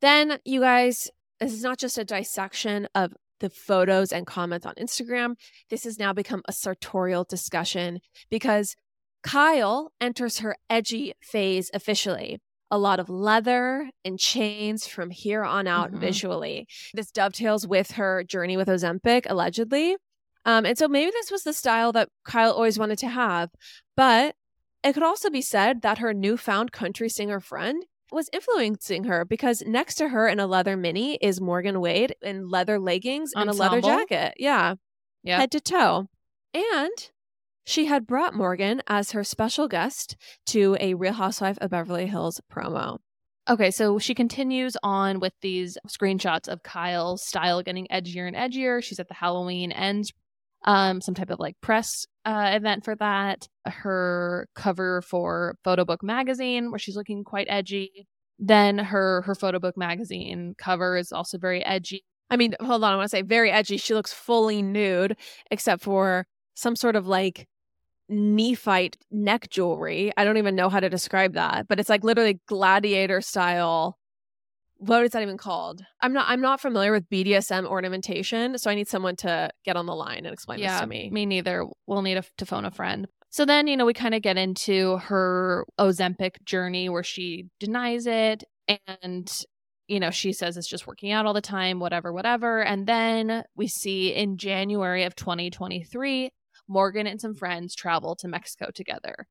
[0.00, 4.74] Then, you guys, this is not just a dissection of the photos and comments on
[4.74, 5.34] Instagram.
[5.70, 8.74] This has now become a sartorial discussion because
[9.22, 12.40] Kyle enters her edgy phase officially.
[12.70, 15.98] A lot of leather and chains from here on out Mhm.
[16.00, 16.66] visually.
[16.94, 19.96] This dovetails with her journey with Ozempic, allegedly.
[20.44, 23.50] Um, and so maybe this was the style that Kyle always wanted to have.
[23.96, 24.36] But
[24.84, 29.62] it could also be said that her newfound country singer friend was influencing her because
[29.66, 33.52] next to her in a leather mini is Morgan Wade in leather leggings and a
[33.52, 34.34] leather jacket.
[34.38, 34.74] Yeah.
[35.22, 35.38] Yeah.
[35.38, 36.08] Head to toe.
[36.54, 37.10] And
[37.64, 40.16] she had brought Morgan as her special guest
[40.46, 42.98] to a Real Housewife of Beverly Hills promo.
[43.48, 48.82] Okay, so she continues on with these screenshots of Kyle's style getting edgier and edgier.
[48.82, 50.12] She's at the Halloween ends,
[50.64, 53.48] um, some type of like press uh, event for that.
[53.66, 58.06] Her cover for Photo Book magazine, where she's looking quite edgy.
[58.38, 62.04] Then her her Photo Book magazine cover is also very edgy.
[62.30, 63.76] I mean, hold on, I want to say very edgy.
[63.76, 65.16] She looks fully nude,
[65.50, 67.46] except for some sort of like
[68.08, 70.12] Nephite neck jewelry.
[70.16, 73.98] I don't even know how to describe that, but it's like literally gladiator style
[74.78, 75.82] what is that even called?
[76.00, 79.86] I'm not I'm not familiar with BDSM ornamentation, so I need someone to get on
[79.86, 81.10] the line and explain this to me.
[81.10, 81.66] Me neither.
[81.86, 83.08] We'll need a, to phone a friend.
[83.30, 88.06] So then, you know, we kind of get into her Ozempic journey where she denies
[88.06, 88.44] it
[89.02, 89.30] and,
[89.88, 92.62] you know, she says it's just working out all the time, whatever, whatever.
[92.62, 96.30] And then we see in January of 2023,
[96.68, 99.26] Morgan and some friends travel to Mexico together.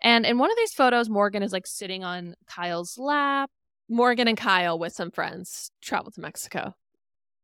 [0.00, 3.50] And in one of these photos, Morgan is like sitting on Kyle's lap.
[3.88, 6.74] Morgan and Kyle with some friends traveled to Mexico.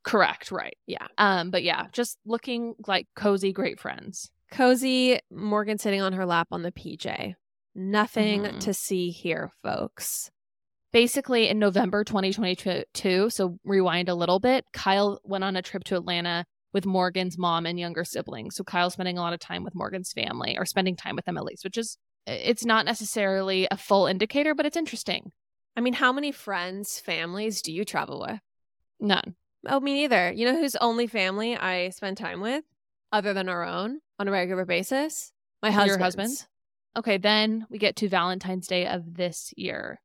[0.03, 0.77] Correct, right.
[0.87, 1.07] Yeah.
[1.17, 4.31] Um, but yeah, just looking like cozy, great friends.
[4.53, 7.35] Cozy, Morgan sitting on her lap on the PJ.
[7.75, 8.61] Nothing Mhm.
[8.61, 10.31] to see here, folks.
[10.93, 15.97] Basically, in November 2022, so rewind a little bit, Kyle went on a trip to
[15.97, 18.55] Atlanta with Morgan's mom and younger siblings.
[18.57, 21.37] So Kyle's spending a lot of time with Morgan's family, or spending time with them
[21.37, 25.33] at least, which is it's not necessarily a full indicator, but it's interesting.
[25.77, 28.41] I mean, how many friends, families do you travel with?
[29.01, 29.35] None.
[29.67, 30.31] Oh, me neither.
[30.33, 32.65] You know whose only family I spend time with,
[33.13, 35.33] other than our own, on a regular basis?
[35.63, 35.89] My husband.
[35.89, 36.47] Your husband?
[36.97, 40.01] Okay, then we get to Valentine's Day of this year.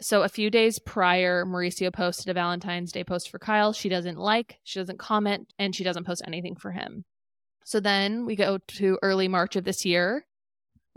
[0.00, 3.72] So a few days prior, Mauricio posted a Valentine's Day post for Kyle.
[3.72, 7.04] She doesn't like, she doesn't comment, and she doesn't post anything for him.
[7.64, 10.24] So then we go to early March of this year,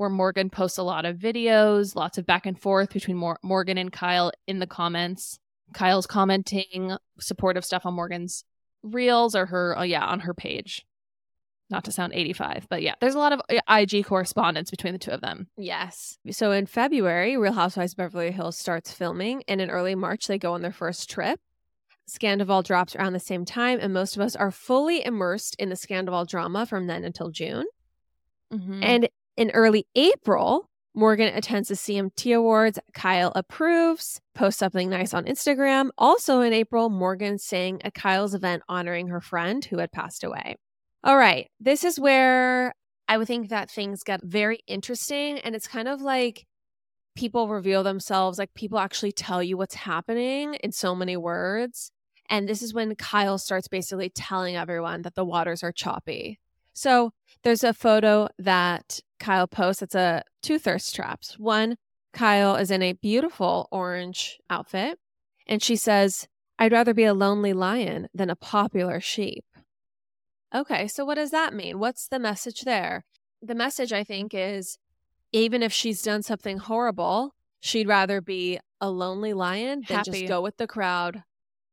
[0.02, 3.78] where Morgan posts a lot of videos, lots of back and forth between Mor- Morgan
[3.78, 5.38] and Kyle in the comments.
[5.76, 8.44] Kyle's commenting supportive stuff on Morgan's
[8.82, 10.88] reels or her, oh yeah, on her page.
[11.70, 15.00] Not to sound 85, but yeah, there's a lot of uh, IG correspondence between the
[15.00, 15.48] two of them.
[15.56, 16.18] Yes.
[16.32, 20.40] So in February, Real Housewives of Beverly Hills starts filming, and in early March, they
[20.40, 21.40] go on their first trip.
[22.10, 25.76] Scandoval drops around the same time, and most of us are fully immersed in the
[25.76, 27.66] Scandoval drama from then until June.
[28.52, 28.84] Mm-hmm.
[28.84, 32.78] And in early April, Morgan attends the CMT Awards.
[32.94, 35.90] Kyle approves, posts something nice on Instagram.
[35.98, 40.58] Also in April, Morgan sang at Kyle's event honoring her friend who had passed away.
[41.04, 42.74] All right, this is where
[43.08, 45.40] I would think that things get very interesting.
[45.40, 46.46] And it's kind of like
[47.16, 51.92] people reveal themselves, like people actually tell you what's happening in so many words.
[52.30, 56.40] And this is when Kyle starts basically telling everyone that the waters are choppy.
[56.74, 57.12] So
[57.44, 59.82] there's a photo that Kyle posts.
[59.82, 61.38] It's a two thirst traps.
[61.38, 61.78] One,
[62.14, 65.00] Kyle is in a beautiful orange outfit,
[65.48, 66.28] and she says,
[66.60, 69.46] I'd rather be a lonely lion than a popular sheep.
[70.54, 71.80] Okay, so what does that mean?
[71.80, 73.06] What's the message there?
[73.42, 74.78] The message, I think, is
[75.32, 80.12] even if she's done something horrible, she'd rather be a lonely lion than Happy.
[80.12, 81.24] just go with the crowd.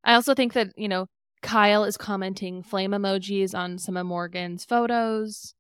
[0.05, 1.09] I also think that, you know,
[1.42, 5.55] Kyle is commenting flame emojis on some of Morgan's photos.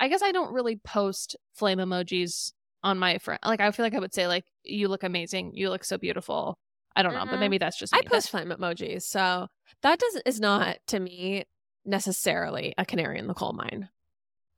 [0.00, 3.40] I guess I don't really post flame emojis on my friend.
[3.44, 5.52] Like, I feel like I would say, like, you look amazing.
[5.54, 6.58] You look so beautiful.
[6.96, 7.40] I don't know, but Mhm.
[7.40, 8.06] maybe that's just I me.
[8.08, 9.48] post flame emojis, so
[9.82, 11.44] that does is not to me
[11.84, 13.88] necessarily a canary in the coal mine.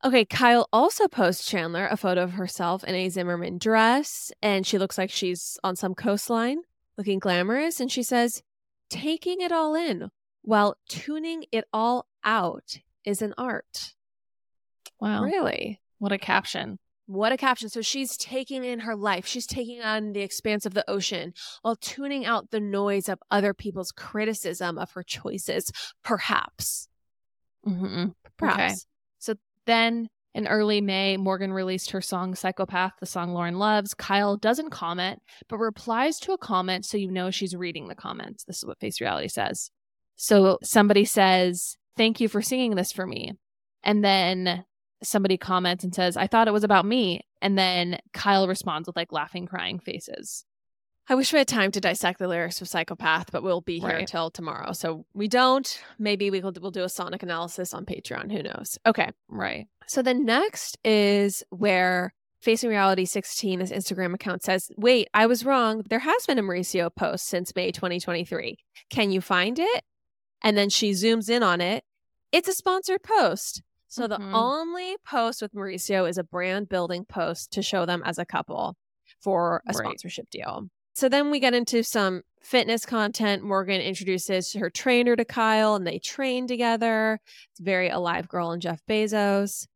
[0.04, 4.76] Okay, Kyle also posts Chandler a photo of herself in a Zimmermann dress, and she
[4.78, 6.58] looks like she's on some coastline,
[6.98, 8.42] looking glamorous, and she says,
[8.90, 10.10] "Taking it all in
[10.46, 13.94] while tuning it all out is an art."
[15.00, 15.24] Wow.
[15.24, 15.80] Really?
[15.98, 16.78] What a caption.
[17.06, 17.68] What a caption.
[17.68, 19.26] So she's taking in her life.
[19.26, 23.54] She's taking on the expanse of the ocean while tuning out the noise of other
[23.54, 25.70] people's criticism of her choices,
[26.02, 26.88] perhaps.
[27.66, 28.06] Mm-hmm.
[28.36, 28.86] Perhaps.
[29.18, 29.34] So
[29.66, 33.94] then in early May, Morgan released her song Psychopath, the song Lauren loves.
[33.94, 38.44] Kyle doesn't comment, but replies to a comment so you know she's reading the comments.
[38.44, 39.70] This is what Face Reality says.
[40.16, 43.32] So somebody says, Thank you for singing this for me.
[43.82, 44.64] And then
[45.02, 47.22] somebody comments and says, I thought it was about me.
[47.40, 50.44] And then Kyle responds with like laughing, crying faces.
[51.08, 53.90] I wish we had time to dissect the lyrics of Psychopath, but we'll be here
[53.90, 54.00] Right.
[54.00, 54.72] until tomorrow.
[54.72, 55.80] So we don't.
[55.98, 58.32] Maybe we will, we'll do a sonic analysis on Patreon.
[58.32, 58.76] Who knows?
[58.84, 59.10] Okay.
[59.28, 59.68] Right.
[59.86, 65.44] So then next is where Facing Reality 16, his Instagram account says, Wait, I was
[65.44, 65.84] wrong.
[65.88, 68.58] There has been a Mauricio post since May 2023.
[68.90, 69.84] Can you find it?
[70.42, 71.84] And then she zooms in on it.
[72.32, 73.62] It's a sponsored post.
[73.88, 74.34] So the Mhm.
[74.34, 78.76] only post with Mauricio is a brand building post to show them as a couple
[79.20, 79.76] for a Right.
[79.76, 80.68] sponsorship deal.
[80.94, 83.42] So then we get into some fitness content.
[83.42, 87.20] Morgan introduces her trainer to Kyle and they train together.
[87.50, 89.66] It's very alive girl and Jeff Bezos.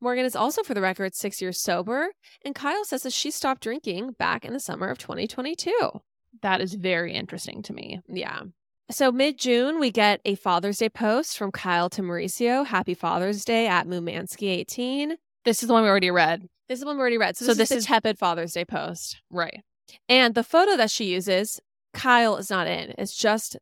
[0.00, 2.12] Morgan is also, for the record, six years sober.
[2.44, 6.00] And Kyle says that she stopped drinking back in the summer of 2022.
[6.42, 8.00] That is very interesting to me.
[8.08, 8.42] Yeah.
[8.90, 12.64] So mid June, we get a Father's Day post from Kyle to Mauricio.
[12.66, 15.12] Happy Father's Day at Mumansky18.
[15.44, 16.48] This is the one we already read.
[16.68, 17.36] This is the one we already read.
[17.36, 19.20] So, So this, this is is- the tepid Father's Day post.
[19.30, 19.62] Right.
[20.08, 21.60] And the photo that she uses,
[21.92, 22.94] Kyle is not in.
[22.98, 23.56] It's just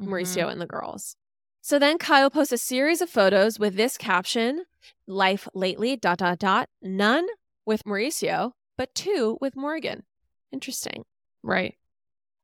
[0.00, 0.48] Mauricio Mm-hmm.
[0.50, 1.16] and the girls.
[1.60, 4.64] So then Kyle posts a series of photos with this caption
[5.06, 6.68] Life lately, dot, dot, dot.
[6.80, 7.26] None
[7.64, 10.02] with Mauricio, but two with Morgan.
[10.50, 11.04] Interesting.
[11.44, 11.76] Right.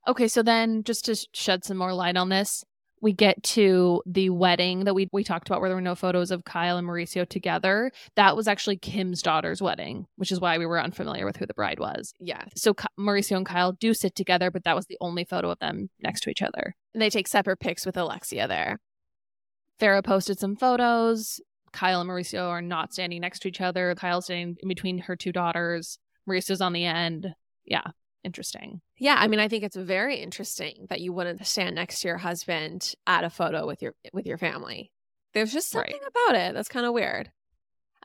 [0.06, 2.64] Okay, so then just to shed some more light on this,
[3.00, 6.30] we get to the wedding that we we talked about where there were no photos
[6.30, 7.92] of Kyle and Mauricio together.
[8.16, 11.54] That was actually Kim's daughter's wedding, which is why we were unfamiliar with who the
[11.54, 12.12] bride was.
[12.18, 12.44] Yeah.
[12.56, 15.58] So Ki- Mauricio and Kyle do sit together, but that was the only photo of
[15.58, 16.74] them next to each other.
[16.94, 18.80] And they take separate pics with Alexia there.
[19.80, 21.40] Farrah posted some photos.
[21.72, 23.94] Kyle and Mauricio are not standing next to each other.
[23.94, 25.98] Kyle's standing in between her two daughters.
[26.28, 27.34] Mauricio's on the end.
[27.64, 27.84] Yeah,
[28.24, 28.80] interesting.
[28.98, 32.18] Yeah, I mean, I think it's very interesting that you wouldn't stand next to your
[32.18, 34.90] husband at a photo with your with your family.
[35.34, 35.90] There's just Right.
[35.90, 37.30] something about it that's kind of weird.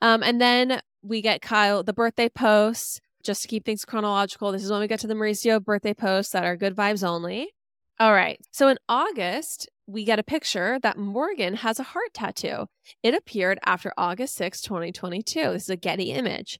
[0.01, 2.99] Um, and then we get Kyle the birthday posts.
[3.23, 6.33] Just to keep things chronological, this is when we get to the Mauricio birthday posts
[6.33, 7.53] that are good vibes only.
[7.97, 8.37] All right.
[8.51, 12.65] So in August, we get a picture that Morgan has a heart tattoo.
[13.01, 15.39] It appeared after August 6, 2022.
[15.53, 16.59] This is a Getty image.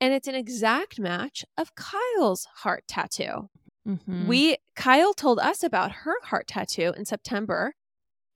[0.00, 3.48] And it's an exact match of Kyle's heart tattoo.
[3.86, 4.26] Mhm.
[4.26, 7.74] We Kyle told us about her heart tattoo in September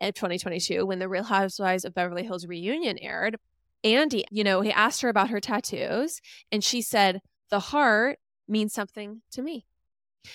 [0.00, 3.36] of 2022 when the Real Housewives of Beverly Hills reunion aired.
[3.82, 6.20] Andy, you know, he asked her about her tattoos
[6.52, 9.66] and she said the heart means something to me.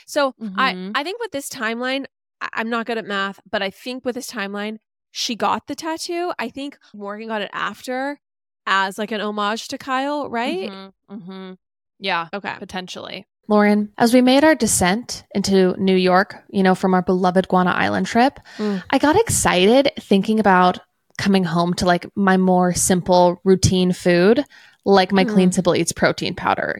[0.05, 0.91] So I Mhm.
[0.95, 2.05] I think with this timeline,
[2.41, 4.79] I- I'm not good at math, but I think with this timeline,
[5.11, 6.33] she got the tattoo.
[6.39, 8.19] I think Morgan got it after
[8.65, 10.69] as like an homage to Kyle, right?
[10.71, 11.57] Mhm, mhm.
[11.99, 12.55] Yeah, Okay.
[12.59, 13.25] potentially.
[13.47, 17.71] Lauren, as we made our descent into New York, you know, from our beloved Guana
[17.71, 18.83] Island trip, Mm.
[18.89, 20.79] I got excited thinking about
[21.17, 24.43] coming home to like my more simple routine food,
[24.85, 26.79] like my Clean Simple Eats protein powder.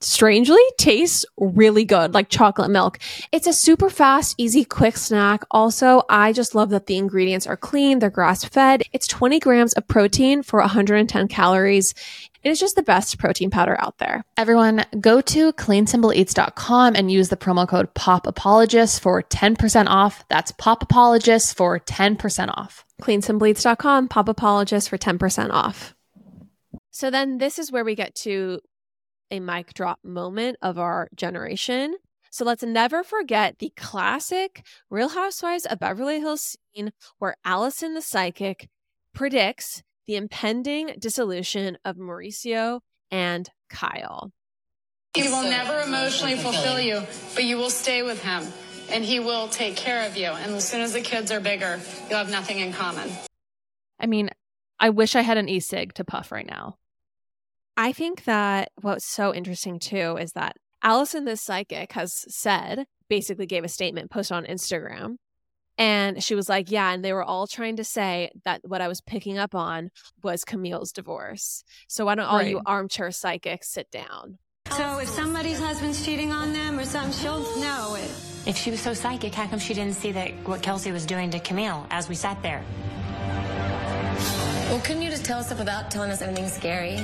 [0.00, 2.98] strangely tastes really good, like chocolate milk.
[3.32, 5.44] It's a super fast, easy, quick snack.
[5.50, 8.82] Also, I just love that the ingredients are clean, they're grass fed.
[8.92, 11.94] It's 20 grams of protein for 110 calories.
[12.42, 14.24] It is just the best protein powder out there.
[14.36, 20.24] Everyone, go to cleansimpleeats.com and use the promo code POPAPOLOGIST for 10% off.
[20.28, 22.84] That's POPAPOLOGIST for 10% off.
[23.00, 25.94] Cleansimpleeats.com, Pop Apologist for 10% off.
[26.90, 28.60] So then this is where we get to
[29.30, 31.96] a mic drop moment of our generation.
[32.30, 38.02] So let's never forget the classic Real Housewives of Beverly Hills scene where Allison the
[38.02, 38.68] psychic
[39.14, 44.32] predicts the impending dissolution of Mauricio and Kyle.
[45.14, 47.02] He will never emotionally fulfill you,
[47.34, 48.44] but you will stay with him
[48.90, 50.26] and he will take care of you.
[50.26, 53.10] And as soon as the kids are bigger, you'll have nothing in common.
[53.98, 54.30] I mean,
[54.78, 56.76] I wish I had an e cig to puff right now.
[57.78, 63.46] I think that what's so interesting too is that Allison the psychic has said, basically
[63.46, 65.14] gave a statement posted on Instagram.
[65.78, 68.88] And she was like, Yeah, and they were all trying to say that what I
[68.88, 69.90] was picking up on
[70.24, 71.62] was Camille's divorce.
[71.86, 74.38] So why don't all you armchair psychics sit down?
[74.76, 78.10] So if somebody's husband's cheating on them or something, she'll know it.
[78.44, 81.30] If she was so psychic, how come she didn't see that what Kelsey was doing
[81.30, 82.64] to Camille as we sat there?
[84.68, 86.98] Well, couldn't you just tell us stuff without telling us anything scary?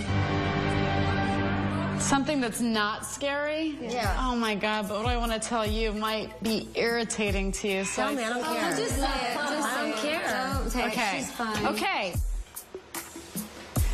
[1.98, 3.76] Something that's not scary?
[3.80, 4.16] Yeah.
[4.20, 7.85] Oh my God, but what I want to tell you might be irritating to you.
[7.85, 8.76] So Tell me, I don't care.
[8.76, 9.35] Just say it.
[9.35, 9.96] Just I don't it.
[9.96, 10.50] care.
[10.59, 11.16] Don't say Okay.
[11.16, 11.20] it.
[11.20, 11.66] She's fine.
[11.66, 12.14] Okay.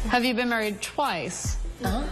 [0.08, 1.56] Have you been married twice?
[1.84, 2.04] Uh-huh.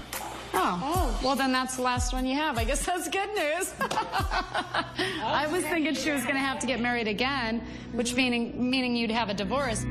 [0.54, 1.20] Oh.
[1.22, 2.58] Well, then that's the last one you have.
[2.58, 3.72] I guess that's good news.
[3.80, 8.96] I was thinking she was going to have to get married again, which meaning meaning
[8.96, 9.84] you'd have a divorce.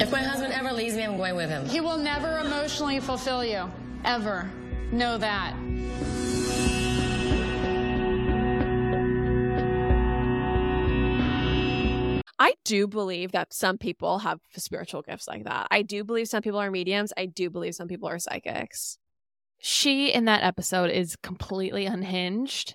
[0.00, 1.66] If my husband ever leaves me, I'm going with him.
[1.66, 3.70] He will never emotionally fulfill you,
[4.04, 4.50] ever.
[4.90, 5.54] Know that.
[12.38, 15.68] I do believe that some people have spiritual gifts like that.
[15.70, 17.12] I do believe some people are mediums.
[17.16, 18.98] I do believe some people are psychics.
[19.60, 22.74] She in that episode is completely unhinged.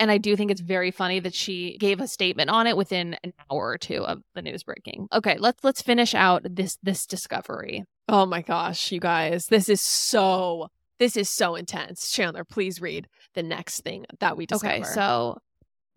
[0.00, 3.16] And I do think it's very funny that she gave a statement on it within
[3.24, 5.08] an hour or two of the news breaking.
[5.12, 7.84] Okay, let's let's finish out this this discovery.
[8.08, 9.46] Oh my gosh, you guys.
[9.46, 10.68] This is so
[10.98, 12.10] this is so intense.
[12.10, 14.74] Chandler, please read the next thing that we discover.
[14.74, 15.38] Okay, so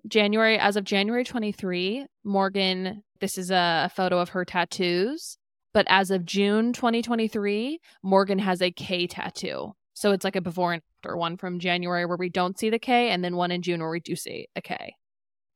[0.07, 5.37] January as of January 23, Morgan, this is a photo of her tattoos,
[5.73, 9.73] but as of June 2023, Morgan has a K tattoo.
[9.93, 12.79] So it's like a before and after one from January where we don't see the
[12.79, 14.95] K, and then one in June where we do see a K.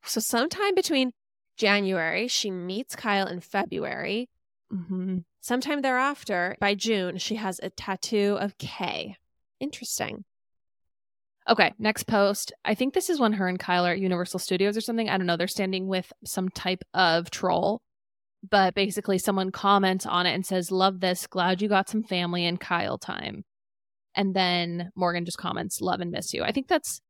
[0.03, 1.11] So sometime between
[1.57, 4.29] January, she meets Kyle in February.
[4.73, 5.19] Mm-hmm.
[5.41, 9.15] Sometime thereafter, by June, she has a tattoo of K.
[9.59, 10.25] Interesting.
[11.47, 12.51] Okay, next post.
[12.63, 15.09] I think this is when her and Kyle are at Universal Studios or something.
[15.09, 15.37] I don't know.
[15.37, 17.81] They're standing with some type of troll.
[18.47, 21.27] But basically, someone comments on it and says, Love this.
[21.27, 23.43] Glad you got some family and Kyle time.
[24.16, 26.43] And then Morgan just comments, Love and miss you.
[26.43, 27.01] I think that's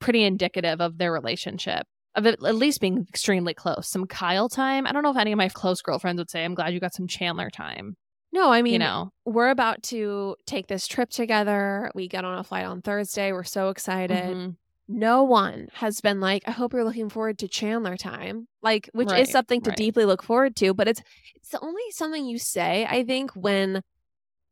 [0.00, 3.88] pretty indicative of their relationship, of at least being extremely close.
[3.88, 4.86] Some Kyle time.
[4.86, 6.94] I don't know if any of my close girlfriends would say, I'm glad you got
[6.94, 7.96] some Chandler time.
[8.32, 11.92] No, I mean, you know, we're about to take this trip together.
[11.94, 13.30] We get on a flight on Thursday.
[13.30, 14.24] We're so excited.
[14.36, 14.56] Mhm.
[14.88, 18.48] No one has been like, I hope you're looking forward to Chandler time.
[18.60, 19.76] Like, which Right, is something to right.
[19.76, 21.00] deeply look forward to, but it's
[21.36, 23.82] it's only something you say, I think, when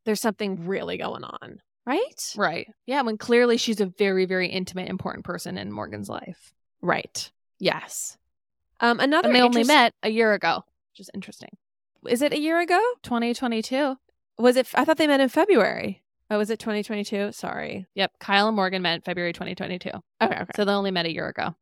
[0.05, 1.59] there's something really going on.
[1.85, 2.33] Right?
[2.37, 2.67] right.
[2.85, 6.53] Yeah, when clearly she's a very, very intimate, important person in Morgan's life.
[6.81, 7.29] Right.
[7.59, 8.17] Yes.
[8.79, 11.57] Um another And they only met a year ago, which is interesting.
[12.07, 12.79] Is it a year ago?
[13.03, 13.97] 2022.
[14.37, 16.03] Was it I thought they met in February.
[16.29, 17.31] Oh, was it 2022?
[17.31, 17.85] Sorry.
[17.95, 18.13] Yep.
[18.19, 19.89] Kyle and Morgan met in February 2022.
[19.89, 20.45] Okay, okay.
[20.55, 21.55] So they only met a year ago.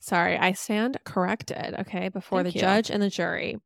[0.00, 1.74] Sorry, I stand corrected.
[1.80, 2.60] Okay, before Thank the you.
[2.60, 3.58] judge and the jury.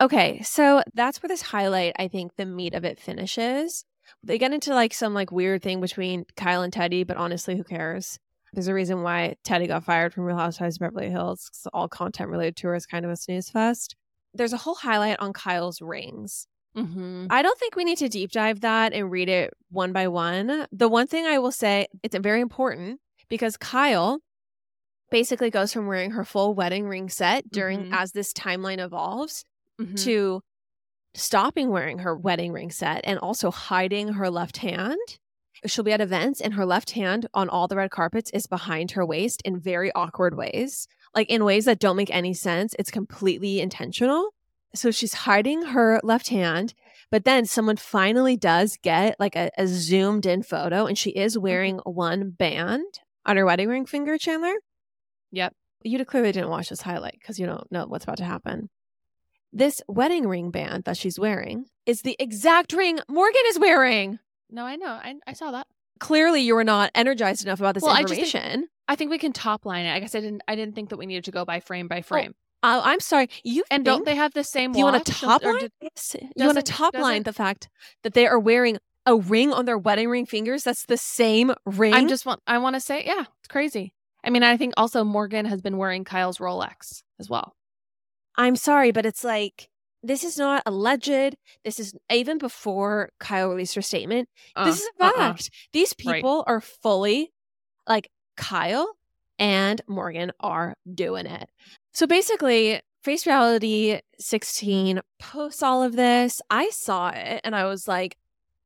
[0.00, 3.84] Okay, so that's where this highlight, I think, the meat of it finishes.
[4.22, 7.64] They get into like some like weird thing between Kyle and Teddi, but honestly, who
[7.64, 8.18] cares?
[8.52, 11.50] There's a reason why Teddi got fired from Real Housewives of Beverly Hills.
[11.72, 13.94] all content related to her is kind of a snooze fest.
[14.34, 16.46] There's a whole highlight on Kyle's rings.
[16.76, 17.26] Mm-hmm.
[17.30, 20.66] I don't think we need to deep dive that and read it one by one.
[20.72, 24.20] The one thing I will say, it's very important because Kyle
[25.10, 27.92] basically goes from wearing her full wedding ring set during Mhm.
[27.92, 29.44] as this timeline evolves
[29.80, 29.94] Mm-hmm.
[29.96, 30.42] to
[31.14, 34.98] stopping wearing her wedding ring set and also hiding her left hand.
[35.66, 38.92] She'll be at events and her left hand on all the red carpets is behind
[38.92, 42.74] her waist in very awkward ways, like in ways that don't make any sense.
[42.78, 44.30] It's completely intentional.
[44.74, 46.74] So she's hiding her left hand,
[47.10, 51.34] but then someone finally does get like a, a zoomed in photo and she is
[51.34, 51.42] mm-hmm.
[51.42, 54.54] wearing one band on her wedding ring finger, Chandler.
[55.32, 55.54] Yep.
[55.82, 58.68] You clearly didn't watch this highlight because you don't know what's about to happen.
[59.52, 64.18] This wedding ring band that she's wearing is the exact ring Morgan is wearing.
[64.50, 64.86] No, I know.
[64.90, 65.66] I, I saw that.
[65.98, 68.68] Clearly, you were not energized enough about this Well, I think- information.
[68.88, 69.92] I think we can top line it.
[69.94, 70.42] I guess I didn't.
[70.48, 72.34] I didn't think that we needed to go by frame by frame.
[72.62, 73.28] Uh, I'm sorry.
[73.44, 74.74] You and don't they have the same?
[74.74, 75.72] you want to top line did-
[76.36, 77.68] You want to top line the fact
[78.02, 81.94] that they are wearing a ring on their wedding ring fingers that's the same ring?
[81.94, 82.40] I'm just want.
[82.48, 83.94] I want to say, yeah, it's crazy.
[84.24, 87.54] I mean, I think also Morgan has been wearing Kyle's Rolex as well.
[88.36, 89.68] I'm sorry, but it's like
[90.02, 91.36] this is not alleged.
[91.64, 94.28] This is even before Kyle released her statement.
[94.64, 95.18] this is a Uh, uh-uh.
[95.34, 95.50] fact.
[95.72, 96.16] These Right.
[96.16, 97.32] people are fully
[97.86, 98.96] like Kyle
[99.38, 101.48] and Morgan are doing it.
[101.92, 106.40] So basically, Face Reality 16 posts all of this.
[106.50, 108.16] I saw it and I was like,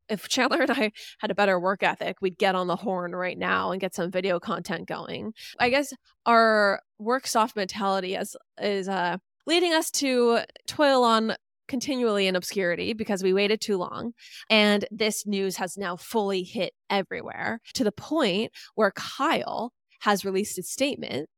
[0.09, 3.39] if Chandler and I had a better work ethic, we'd get on the horn right
[3.39, 5.33] now and get some video content going.
[5.59, 5.93] I guess
[6.27, 9.17] our work soft mentality is is uh
[9.47, 11.35] leading us to toil on
[11.67, 14.13] continually in obscurity because we waited too long.
[14.51, 20.59] And this news has now fully hit everywhere to the point where Kyle has released
[20.59, 21.29] a statement.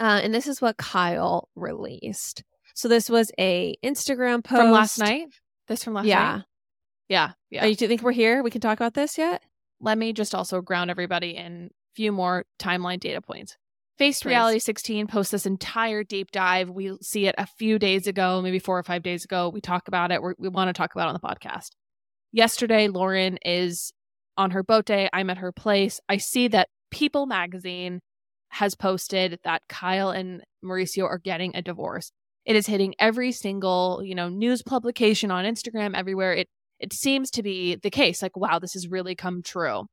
[0.00, 2.42] Uh, and this is what Kyle released.
[2.74, 5.28] So this was a Instagram post From last night.
[5.68, 6.36] This from last Yeah.
[6.36, 6.44] night.
[7.08, 7.32] Yeah.
[7.50, 7.62] Yeah.
[7.64, 8.42] Oh, you do think we're here?
[8.42, 9.42] We can talk about this yet?
[9.80, 13.56] Let me just also ground everybody in a few more timeline data points.
[13.98, 14.28] Faced Please.
[14.28, 16.68] Reality 16 posts this entire deep dive.
[16.68, 19.48] We see it a few days ago, maybe four or five days ago.
[19.48, 20.20] We talk about it.
[20.20, 21.70] We're, we want to talk about it on the podcast.
[22.32, 23.92] Yesterday, Lauren is
[24.36, 25.08] on her boat day.
[25.12, 26.00] I'm at her place.
[26.08, 28.00] I see that People magazine
[28.50, 32.12] has posted that Kyle and Mauricio are getting a divorce.
[32.44, 36.32] It is hitting every single, you know, news publication on Instagram everywhere.
[36.32, 38.22] It it seems to be the case.
[38.22, 39.86] Like, wow, this has really come true.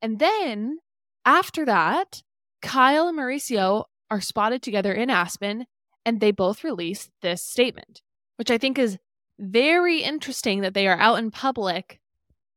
[0.00, 0.78] And then
[1.24, 2.22] after that,
[2.64, 5.66] Kyle and Mauricio are spotted together in Aspen
[6.04, 8.02] and they both release this statement,
[8.36, 8.98] which I think is
[9.38, 12.00] very interesting that they are out in public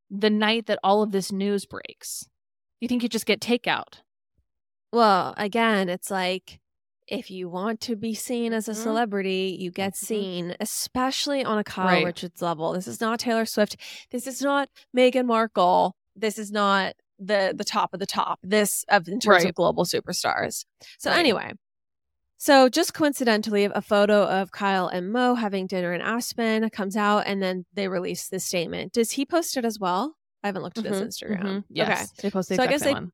[0.09, 2.27] the night that all of this news breaks.
[2.79, 3.99] You think you just get takeout?
[4.93, 6.59] Well, again, it's like
[7.07, 8.83] if you want to be seen as a Mhm.
[8.83, 9.97] celebrity, you get Mhm.
[9.97, 12.05] seen, especially on a Kyle Right.
[12.05, 12.73] Richards level.
[12.73, 13.75] This is not Taylor Swift.
[14.11, 15.95] This is not Meghan Markle.
[16.15, 18.39] This is not the the top of the top.
[18.43, 19.49] This of in terms Right.
[19.49, 20.65] of global superstars.
[20.99, 21.19] So Right.
[21.19, 21.53] anyway,
[22.37, 27.23] so just coincidentally, a photo of Kyle and Mo having dinner in Aspen comes out,
[27.25, 28.93] and then they release this statement.
[28.93, 30.15] Does he post it as well?
[30.43, 31.41] I haven't looked at his Mhm, Instagram.
[31.41, 31.63] mhm.
[31.69, 33.11] Yes, they posted So I guess they one.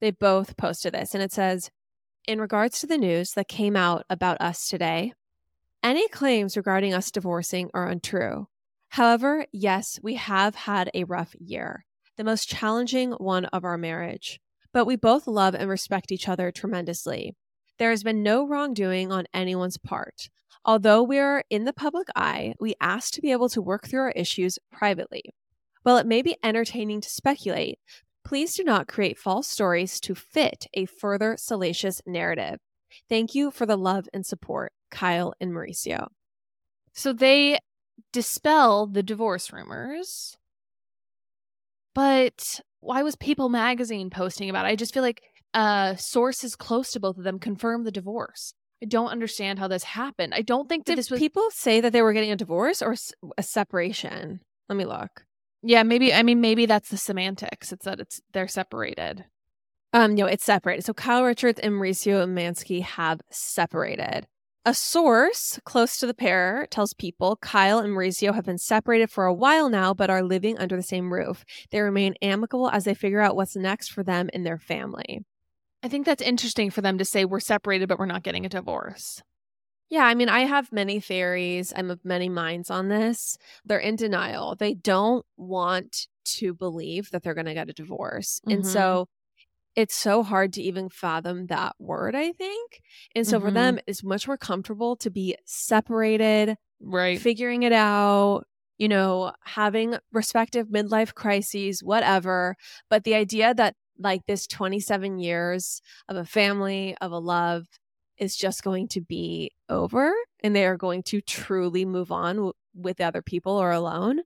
[0.00, 1.70] they both posted this and it says
[2.26, 5.12] in regards to the news that came out about us today
[5.82, 8.46] any claims regarding us divorcing are untrue
[8.90, 11.86] however yes we have had a rough year
[12.16, 14.40] the most challenging one of our marriage
[14.72, 17.34] but we both love and respect each other tremendously
[17.78, 20.28] there has been no wrongdoing on anyone's part
[20.64, 24.00] although we are in the public eye we ask to be able to work through
[24.00, 25.22] our issues privately
[25.82, 27.78] while it may be entertaining to speculate
[28.26, 32.58] Please do not create false stories to fit a further salacious narrative.
[33.08, 36.08] Thank you for the love and support, Kyle and Mauricio.
[36.92, 37.60] So they
[38.12, 40.36] dispel the divorce rumors.
[41.96, 44.68] But why was People magazine posting about it?
[44.68, 45.22] I just feel like
[45.54, 48.52] uh sources close to both of them confirmed the divorce.
[48.82, 50.34] I don't understand how this happened.
[50.34, 52.82] I don't think that Did this was people say that they were getting a divorce
[52.82, 52.94] or
[53.38, 54.40] a separation?
[54.68, 55.24] Let me look.
[55.62, 57.72] Yeah, maybe I mean maybe that's the semantics.
[57.72, 59.24] It's that it's they're separated.
[59.94, 60.84] Um, no, it's separated.
[60.84, 64.26] So Kyle Richards and Mauricio Umansky have separated.
[64.66, 69.24] A source close to the pair tells people Kyle and Mauricio have been separated for
[69.24, 71.44] a while now, but are living under the same roof.
[71.70, 75.24] They remain amicable as they figure out what's next for them and their family.
[75.84, 78.48] I think that's interesting for them to say we're separated but we're not getting a
[78.48, 79.22] divorce.
[79.88, 81.72] Yeah, I mean, I have many theories.
[81.76, 83.38] I'm of many minds on this.
[83.64, 84.56] They're in denial.
[84.56, 88.40] They don't want to believe that they're going to get a divorce.
[88.48, 88.66] And Mhm.
[88.66, 89.06] so
[89.76, 92.80] it's so hard to even fathom that word, I think.
[93.14, 93.54] And so for Mhm.
[93.54, 97.20] them, it's much more comfortable to be separated, Right.
[97.20, 98.44] figuring it out,
[98.78, 102.56] you know, having respective midlife crises, whatever.
[102.90, 107.66] But the idea that like this 27 years of a family, of a love,
[108.18, 110.12] is just going to be over
[110.42, 114.20] and they are going to truly move on w- with other people or alone.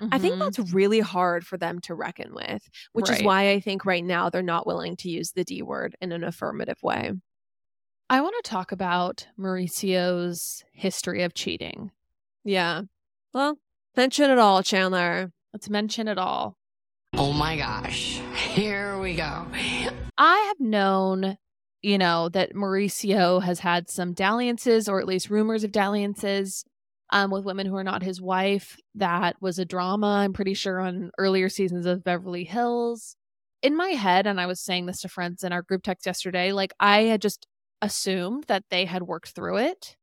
[0.00, 0.38] I think Mhm.
[0.40, 4.28] that's really hard for them to reckon with, which is why I think right now
[4.28, 7.12] they're not willing to use the D word in an affirmative way.
[8.10, 11.90] I want to talk about Mauricio's history of cheating.
[12.44, 12.82] Yeah.
[13.32, 13.58] Well,
[13.96, 15.32] mention it all, Chandler.
[15.52, 16.56] Let's mention it all.
[17.14, 18.20] Oh my gosh.
[18.34, 19.46] Here we go.
[20.18, 21.38] I have known,
[21.80, 26.64] you know, that Mauricio has had some dalliances or at least rumors of dalliances
[27.14, 28.76] um, with women who are not his wife.
[28.96, 33.16] That was a drama, I'm pretty sure, on earlier seasons of Beverly Hills.
[33.62, 36.52] In my head, and I was saying this to friends in our group text yesterday,
[36.52, 37.46] like I had just
[37.82, 39.96] assumed that they had worked through it,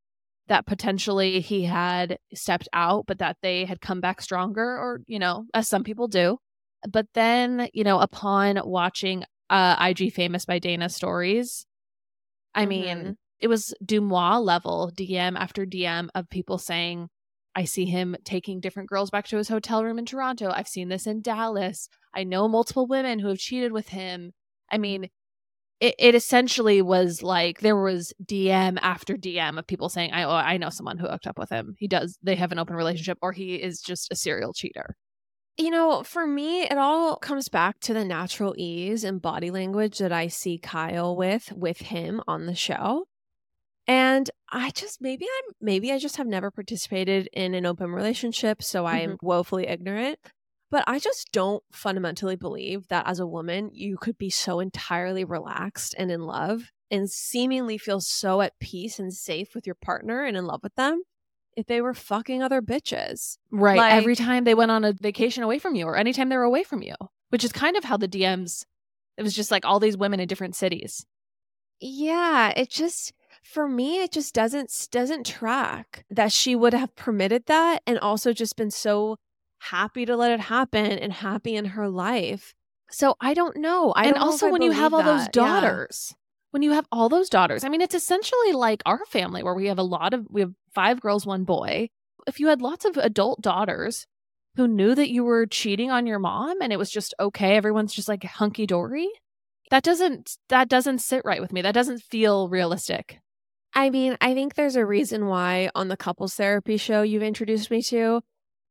[0.47, 5.20] that potentially he had stepped out, but that they had come back stronger, or, you
[5.20, 6.38] know, as some people do.
[6.89, 11.66] But then, you know, upon watching uh, IG Famous by Dana stories.
[12.55, 13.18] I mean, Mhm.
[13.42, 17.10] It was Deuxmoi level DM after DM of people saying,
[17.56, 20.52] I see him taking different girls back to his hotel room in Toronto.
[20.54, 21.89] I've seen this in Dallas.
[22.14, 24.32] I know multiple women who have cheated with him.
[24.70, 25.10] I mean,
[25.82, 30.30] it, it essentially was like there was DM after DM of people saying, I, oh,
[30.30, 31.76] I know someone who hooked up with him.
[31.78, 34.96] He does, they have an open relationship, or he is just a serial cheater.
[35.58, 39.98] You know, for me, it all comes back to the natural ease and body language
[39.98, 43.06] that I see Kyle with with him on the show.
[43.92, 48.64] And I just maybe I'm maybe I just have never participated in an open relationship,
[48.64, 49.26] so I'm mm-hmm.
[49.26, 50.18] woefully ignorant.
[50.70, 55.26] But I just don't fundamentally believe that as a woman, you could be so entirely
[55.26, 60.24] relaxed and in love and seemingly feel so at peace and safe with your partner
[60.24, 61.04] and in love with them
[61.58, 63.39] if they were fucking other bitches.
[63.52, 63.76] Right.
[63.76, 66.44] Like- Every time they went on a vacation away from you or anytime they were
[66.44, 66.96] away from you,
[67.28, 68.64] which is kind of how the DMs,
[69.18, 71.06] it was just like all these women in different cities.
[71.82, 73.12] Yeah, it just
[73.44, 78.34] for me it just doesn't doesn't track that she would have permitted that and also
[78.34, 79.18] just been so
[79.62, 82.54] happy to let it happen and happy in her life.
[82.89, 83.92] So I don't know.
[83.92, 85.36] I and don't know also I when you have all those that.
[85.36, 85.44] Yeah.
[85.44, 86.14] daughters,
[86.52, 89.68] when you have all those daughters, I mean, it's essentially like our family where we
[89.68, 91.89] have a lot of, we have five girls, one boy.
[92.28, 94.08] If you had lots of adult daughters
[94.56, 97.94] who knew that you were cheating on your mom and it was just okay, everyone's
[97.94, 99.10] just like hunky dory.
[99.70, 101.62] That doesn't that doesn't sit right with me.
[101.62, 103.20] That doesn't feel realistic.
[103.74, 107.72] I mean, I think there's a reason why on the couples therapy show you've introduced
[107.72, 108.22] me to,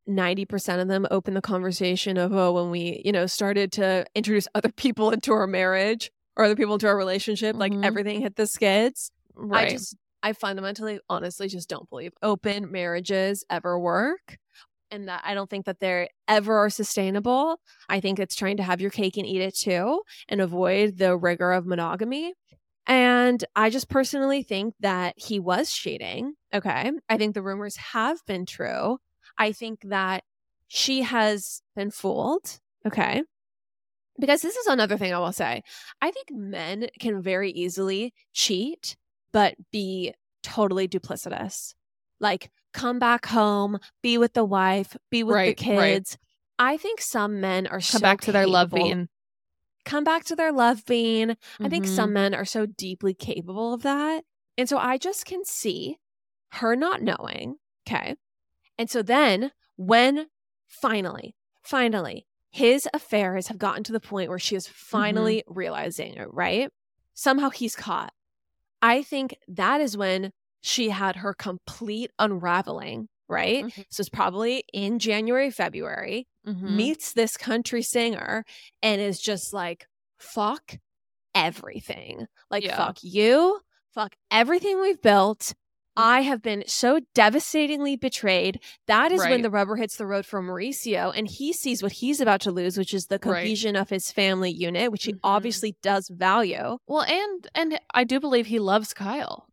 [0.09, 4.48] 90% of them open the conversation of, oh, when we, you know, started to introduce
[4.55, 7.84] other people into our marriage or other people into our relationship, like Mhm.
[7.84, 9.12] everything hit the skids.
[9.34, 9.68] Right.
[9.68, 14.38] I just, I fundamentally, honestly, just don't believe open marriages ever work.
[14.90, 17.61] And that I don't think that they're ever are sustainable.
[17.88, 21.16] I think it's trying to have your cake and eat it too and avoid the
[21.16, 22.34] rigor of monogamy.
[22.87, 26.35] And I just personally think that he was cheating.
[26.53, 26.91] Okay.
[27.09, 28.99] I think the rumors have been true.
[29.39, 30.24] I think that
[30.68, 33.22] she has been fooled Okay.
[34.18, 35.62] Because this is another thing I will say.
[36.03, 38.97] I think men can very easily cheat,
[39.33, 41.74] but be totally duplicitous.
[42.20, 45.95] Like, come back home, be with the wife, be with Right, the right.
[45.95, 46.18] kids.
[46.59, 49.09] I think some men are Come so back to their love being.
[49.85, 51.37] Come back to their love being.
[51.61, 52.14] I think some mm-hmm.
[52.14, 54.24] men are so deeply capable of that.
[54.59, 55.99] And so I just can see
[56.53, 57.57] her not knowing.
[57.87, 58.16] Okay.
[58.78, 60.26] And so then when
[60.68, 64.74] finally, finally, his affairs have gotten to the point where she is mm-hmm.
[64.74, 66.70] finally realizing it, right?
[67.14, 68.12] Somehow he's caught.
[68.83, 73.64] I think that is when she had her complete unraveling, right?
[73.64, 73.85] Mhm.
[73.91, 76.76] So it's probably in January, February Mhm.
[76.76, 78.45] meets this country singer
[78.83, 79.87] and is just like,
[80.18, 80.78] fuck
[81.35, 82.26] everything.
[82.51, 82.76] Like, Yeah.
[82.76, 83.61] fuck you,
[83.95, 85.55] fuck everything we've built.
[85.97, 88.61] I have been so devastatingly betrayed.
[88.87, 92.20] That is when the rubber hits the road for Mauricio, and he sees what he's
[92.20, 93.43] about to lose, which is the Right.
[93.43, 95.20] cohesion of his family unit, which he Mhm.
[95.24, 96.78] obviously does value.
[96.87, 99.47] Well, and and I do believe he loves Kyle.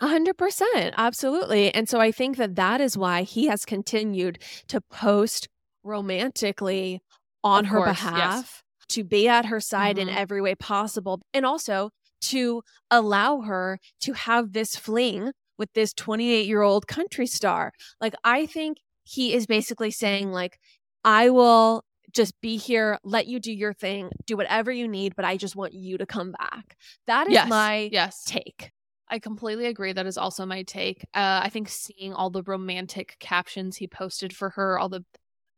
[0.00, 1.72] A hundred percent, absolutely.
[1.72, 5.48] And so I think that that is why he has continued to post
[5.82, 7.00] romantically
[7.42, 8.02] on Of her course, yes.
[8.02, 10.16] behalf, to be at her side in Mhm.
[10.16, 11.90] every way possible, and also
[12.22, 17.72] to allow her to have this fling with this 28 year old country star.
[18.00, 20.58] Like, I think he is basically saying, like,
[21.04, 25.24] I will just be here, let you do your thing, do whatever you need, but
[25.24, 26.76] I just want you to come back.
[27.06, 28.24] That is yes, my yes.
[28.24, 28.70] take.
[29.08, 29.92] I completely agree.
[29.92, 31.04] That is also my take.
[31.14, 35.04] Uh, I think seeing all the romantic captions he posted for her, all the,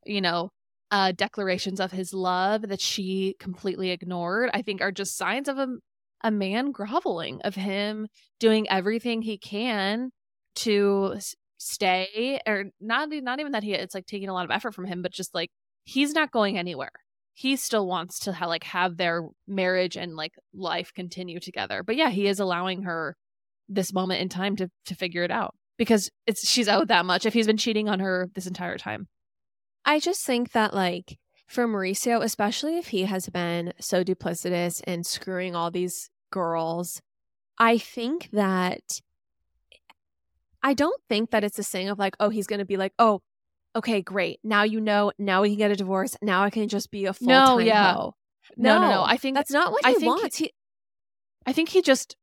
[0.05, 0.51] you know,
[0.91, 5.59] uh, declarations of his love that she completely ignored, I think are just signs of
[5.59, 5.69] a,
[6.23, 8.09] a man groveling, of him
[8.41, 10.11] doing everything he can
[10.57, 11.17] to
[11.59, 14.87] stay, or not, not even that he, it's like taking a lot of effort from
[14.87, 15.51] him, but just like
[15.85, 16.93] he's not going anywhere.
[17.35, 21.83] He still wants to ha- like have their marriage and like life continue together.
[21.83, 23.17] But yeah, he is allowing her
[23.69, 27.27] this moment in time to to figure it out because it's she's owed that much
[27.27, 29.09] if he's been cheating on her this entire time.
[29.85, 35.07] I just think that like for Mauricio, especially if he has been so duplicitous and
[35.07, 37.01] screwing all these girls,
[37.59, 39.01] I think that
[40.63, 43.23] I don't think that it's a thing of like, oh, he's gonna be like, oh,
[43.77, 44.41] okay, great.
[44.43, 46.17] Now you know, now we can get a divorce.
[46.23, 47.95] Now I can just be a full time No, yeah.
[47.95, 48.15] hoe.
[48.57, 49.03] No, no, no.
[49.05, 50.37] I think that's not what I he- wants.
[50.37, 50.53] He,
[51.47, 52.17] I think he just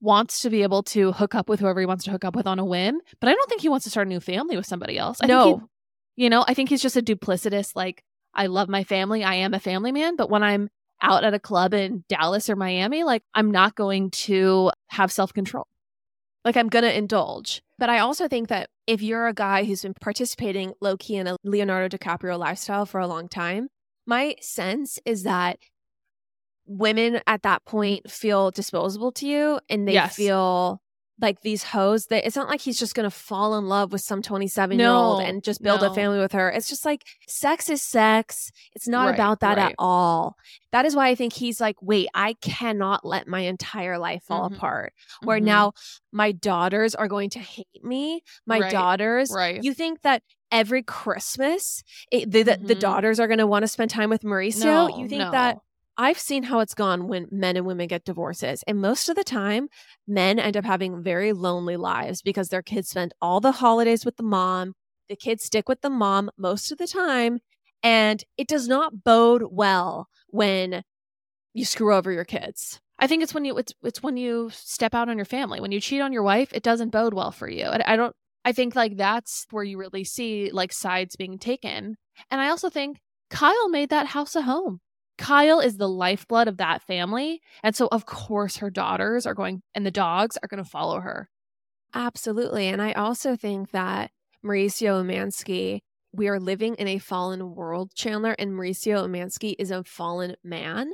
[0.00, 2.46] wants to be able to hook up with whoever he wants to hook up with
[2.46, 4.66] on a whim, but I don't think he wants to start a new family with
[4.66, 5.18] somebody else.
[5.22, 5.44] I No.
[5.44, 5.62] think
[6.16, 8.02] he, you know, I think he's just a duplicitous like
[8.34, 10.68] I love my family, I am a family man, but when I'm
[11.02, 15.66] out at a club in Dallas or Miami, like I'm not going to have self-control.
[16.44, 17.62] like I'm gonna indulge.
[17.78, 21.26] But I also think that if you're a guy who's been participating low key in
[21.26, 23.68] a Leonardo DiCaprio lifestyle for a long time,
[24.06, 25.58] my sense is that
[26.68, 30.14] women at that point feel disposable to you and they Yes.
[30.14, 30.80] feel
[31.20, 34.22] like these hoes that it's not like he's just gonna fall in love with some
[34.22, 36.48] 27 year old No, and just build a family with her.
[36.48, 38.52] It's just like sex is sex.
[38.76, 39.70] It's not Right, about that right.
[39.70, 40.36] at all.
[40.70, 44.48] That is why I think he's like, wait, I cannot let my entire life fall
[44.48, 44.56] Mhm.
[44.58, 44.92] apart.
[45.24, 45.44] Where Mhm.
[45.44, 45.72] now
[46.12, 48.22] my daughters are going to hate me.
[48.46, 49.60] My Right, daughters, right.
[49.60, 53.68] you think that every Christmas it, the, the, the daughters are going to want to
[53.68, 54.64] spend time with Mauricio?
[54.64, 55.62] No, you think that no.
[56.00, 58.62] I've seen how it's gone when men and women get divorces.
[58.68, 59.68] And most of the time,
[60.06, 64.16] men end up having very lonely lives because their kids spend all the holidays with
[64.16, 64.74] the mom.
[65.08, 67.40] The kids stick with the mom most of the time.
[67.82, 70.84] And it does not bode well when
[71.52, 72.80] you screw over your kids.
[73.00, 75.60] I think it's when you it's it's when you step out on your family.
[75.60, 77.64] When you cheat on your wife, it doesn't bode well for you.
[77.64, 81.96] And I don't I think like that's where you really see like sides being taken.
[82.30, 82.98] And I also think
[83.30, 84.80] Kyle made that house a home.
[85.18, 87.40] Kyle is the lifeblood of that family.
[87.62, 91.00] And so of course her daughters are going and the dogs are going to follow
[91.00, 91.28] her.
[91.94, 92.68] Absolutely.
[92.68, 94.10] And I also think that
[94.44, 95.80] Mauricio Umansky,
[96.12, 100.92] we are living in a fallen world, Chandler, and Mauricio Umansky is a fallen man.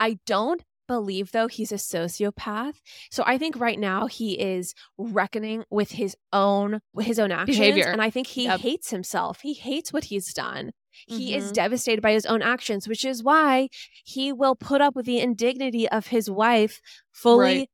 [0.00, 2.74] I don't believe, though, he's a sociopath.
[3.10, 7.58] So I think right now he is reckoning with his own his own actions.
[7.58, 7.88] Behavior.
[7.88, 8.60] And I think he Yep.
[8.60, 9.40] hates himself.
[9.40, 10.70] He hates what he's done.
[11.06, 11.54] He is Mhm.
[11.54, 13.68] devastated by his own actions, which is why
[14.04, 16.80] he will put up with the indignity of his wife
[17.12, 17.70] fully Right.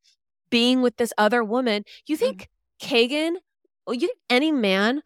[0.50, 1.84] being with this other woman.
[2.06, 2.48] You think
[2.80, 3.36] Kagan,
[3.88, 5.02] you think any man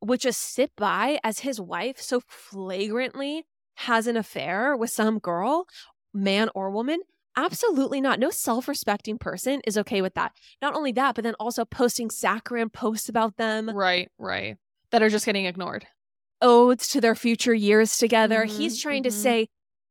[0.00, 3.46] would just sit by as his wife so flagrantly
[3.78, 5.66] has an affair with some girl,
[6.12, 7.00] man or woman?
[7.36, 8.20] Absolutely not.
[8.20, 10.32] No self respecting person is okay with that.
[10.62, 13.68] Not only that, but then also posting saccharine posts about them.
[13.70, 14.56] Right, right.
[14.90, 15.86] That are just getting ignored.
[16.40, 18.44] Oaths to their future years together.
[18.44, 19.12] Mhm, He's trying to mhm.
[19.12, 19.48] say,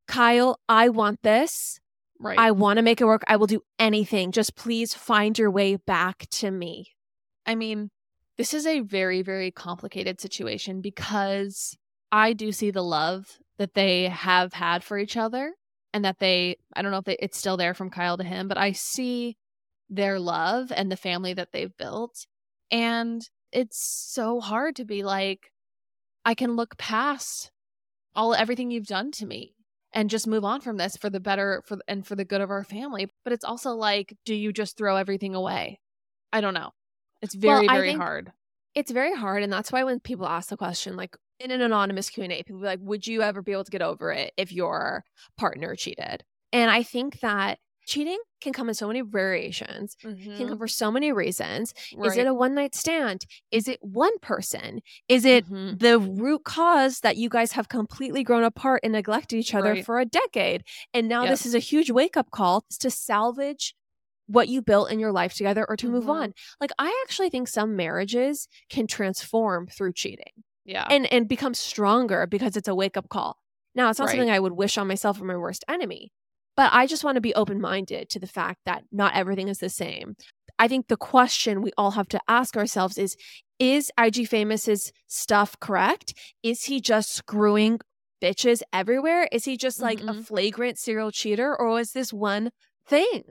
[0.07, 1.79] Kyle, I want this.
[2.19, 2.37] Right.
[2.39, 3.23] I want to make it work.
[3.27, 4.31] I will do anything.
[4.31, 6.87] Just please find your way back to me.
[7.45, 7.89] I mean,
[8.37, 11.77] this is a very, very complicated situation because
[12.11, 15.53] I do see the love that they have had for each other
[15.93, 18.47] and that they, I don't know if they, it's still there from Kyle to him,
[18.47, 19.37] but I see
[19.89, 22.25] their love and the family that they've built.
[22.71, 25.51] And it's so hard to be like,
[26.25, 27.51] I can look past
[28.15, 29.55] all everything you've done to me
[29.91, 32.49] and just move on from this for the better for and for the good of
[32.49, 33.09] our family.
[33.23, 35.79] But it's also like, do you just throw everything away?
[36.31, 36.71] I don't know.
[37.21, 38.31] It's very, I very hard.
[38.75, 39.43] It's very hard.
[39.43, 42.67] And that's why when people ask the question, like in an anonymous Q&A, people be
[42.67, 45.03] like, would you ever be able to get over it if your
[45.37, 46.23] partner cheated?
[46.51, 50.91] And I think that cheating can come in so many variations, can come for so
[50.91, 51.73] many reasons.
[52.03, 53.25] Is it a one night stand?
[53.51, 54.81] Is it one person?
[55.07, 55.79] Is it Mhm.
[55.79, 59.85] the root cause that you guys have completely grown apart and neglected each other Right.
[59.85, 60.63] for a decade?
[60.93, 61.31] And now Yep.
[61.31, 63.75] this is a huge wake up call to salvage
[64.27, 66.09] what you built in your life together or to move Mhm.
[66.09, 66.33] on.
[66.61, 70.87] Like I actually think some marriages can transform through cheating Yeah.
[70.89, 73.37] and and become stronger because it's a wake up call.
[73.75, 74.11] Now, it's not Right.
[74.13, 76.11] something I would wish on myself or my worst enemy,
[76.55, 79.57] but I just want to be open minded to the fact that not everything is
[79.59, 80.15] the same.
[80.59, 83.15] I think the question we all have to ask ourselves is
[83.59, 86.13] Is IG Famous's stuff correct?
[86.41, 87.79] Is he just screwing
[88.21, 89.27] bitches everywhere?
[89.31, 90.25] Is he just like a Mhm.
[90.25, 92.51] flagrant serial cheater or is this one
[92.85, 93.23] thing?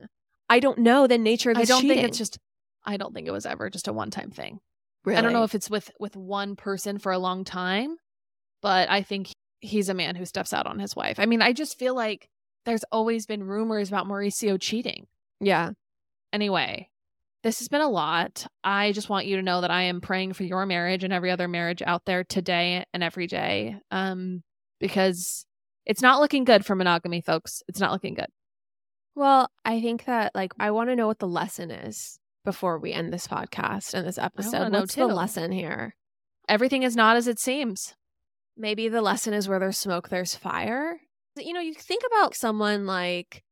[0.48, 2.38] I don't know the nature of I don't think it's just
[2.84, 4.60] I don't think it was ever just a one time thing.
[5.04, 5.18] really.
[5.18, 7.96] I don't know if it's with with one person for a long time,
[8.60, 11.18] but I think he's a man who steps out on his wife.
[11.20, 12.28] I mean, I just feel like
[12.64, 15.06] there's always been rumors about Mauricio cheating.
[15.40, 15.70] yeah.
[16.32, 16.88] Anyway,
[17.42, 18.46] this has been a lot.
[18.64, 21.30] I just want you to know that I am praying for your marriage and every
[21.30, 23.76] other marriage out there today and every day.
[23.90, 24.42] Um,
[24.80, 25.44] because
[25.84, 27.62] it's not looking good for monogamy, folks.
[27.68, 28.28] It's not looking good.
[29.14, 32.92] Well, I think that like I want to know what the lesson is before we
[32.92, 34.72] end this podcast and this episode.
[34.72, 35.94] What's the lesson here?
[36.48, 37.94] Everything is not as it seems.
[38.56, 41.00] Maybe the lesson is where there's smoke, there's fire.
[41.36, 43.42] You know, you think about someone like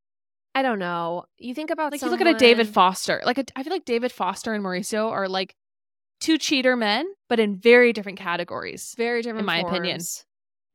[0.54, 1.24] I don't know.
[1.38, 3.22] You think about Like someone, you look at a David Foster.
[3.24, 5.54] Like a, I feel like David Foster and Mauricio are like
[6.20, 8.94] two cheater men, but in very different categories.
[8.98, 9.98] very different in my opinion.
[9.98, 10.24] forms.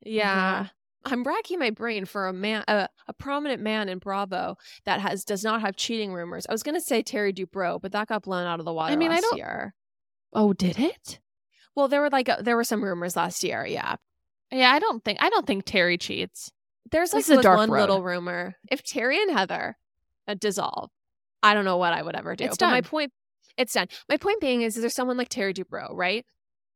[0.02, 0.68] Yeah.
[1.04, 5.24] I'm racking my brain for a man, a, a prominent man in Bravo that has
[5.24, 6.46] does not have cheating rumors.
[6.48, 8.96] I was gonna say Terry Dubrow, but that got blown out of the water.
[8.96, 9.74] mean, I last don't- year.
[10.32, 11.20] Oh, did it?
[11.76, 13.64] Well, there were like uh, there were some rumors last year.
[13.64, 13.96] Yeah,
[14.50, 16.50] Yeah, I don't think I don't think Terry cheats.
[16.90, 17.80] There's like This a dark one road.
[17.80, 18.56] little rumor.
[18.70, 19.76] If Terry and Heather
[20.28, 20.90] uh, dissolve,
[21.42, 22.44] I don't know what I would ever do.
[22.44, 22.88] It's but my done.
[22.90, 23.12] point,
[23.56, 23.88] it's done.
[24.08, 26.24] My point being is, is there's someone like Terry Dubrow, right?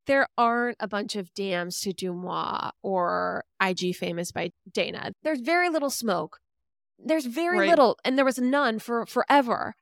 [0.06, 5.12] There aren't a bunch of dams to Deuxmoi or IG famous by Dana.
[5.22, 6.38] There's very little smoke.
[6.98, 7.68] There's very Right.
[7.70, 9.74] little, and there was none for forever.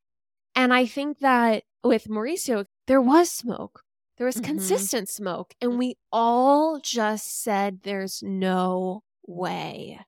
[0.54, 3.82] And I think that with Mauricio, there was smoke.
[4.18, 4.44] There was Mhm.
[4.44, 10.00] consistent smoke, and we all just said, "There's no way."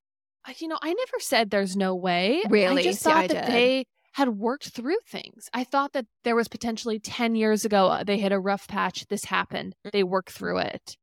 [0.59, 2.43] You know, I never said there's no way.
[2.49, 2.83] Really?
[2.83, 5.49] I just See, thought I that they had worked through things.
[5.55, 9.07] I thought that there was potentially 10 years ago, uh, they hit a rough patch.
[9.09, 9.77] This happened.
[9.93, 10.97] They worked through it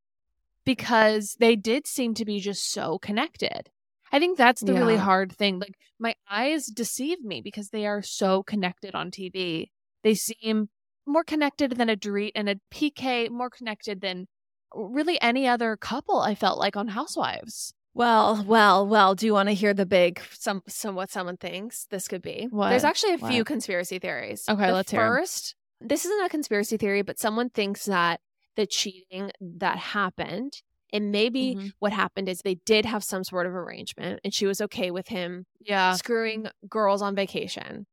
[0.65, 3.69] because they did seem to be just so connected.
[4.11, 5.59] I think that's the really hard thing.
[5.59, 9.67] Like, my eyes deceive me because they are so connected on TV.
[10.03, 10.69] They seem
[11.05, 14.27] more connected than a Dorit and a PK, more connected than
[14.73, 17.73] really any other couple I felt like on Housewives.
[17.97, 19.15] Well, well, well.
[19.15, 22.47] Do you want to hear the big some some what someone thinks this could be?
[22.49, 22.69] What?
[22.69, 24.43] There's actually a few conspiracy theories.
[24.47, 24.99] Okay, The let's hear.
[25.01, 28.19] First, this isn't a conspiracy theory, but someone thinks that
[28.55, 30.53] the cheating that happened
[30.93, 31.71] and maybe Mhm.
[31.79, 35.07] what happened is they did have some sort of arrangement and she was okay with
[35.09, 35.93] him Yeah.
[35.93, 37.87] screwing girls on vacation.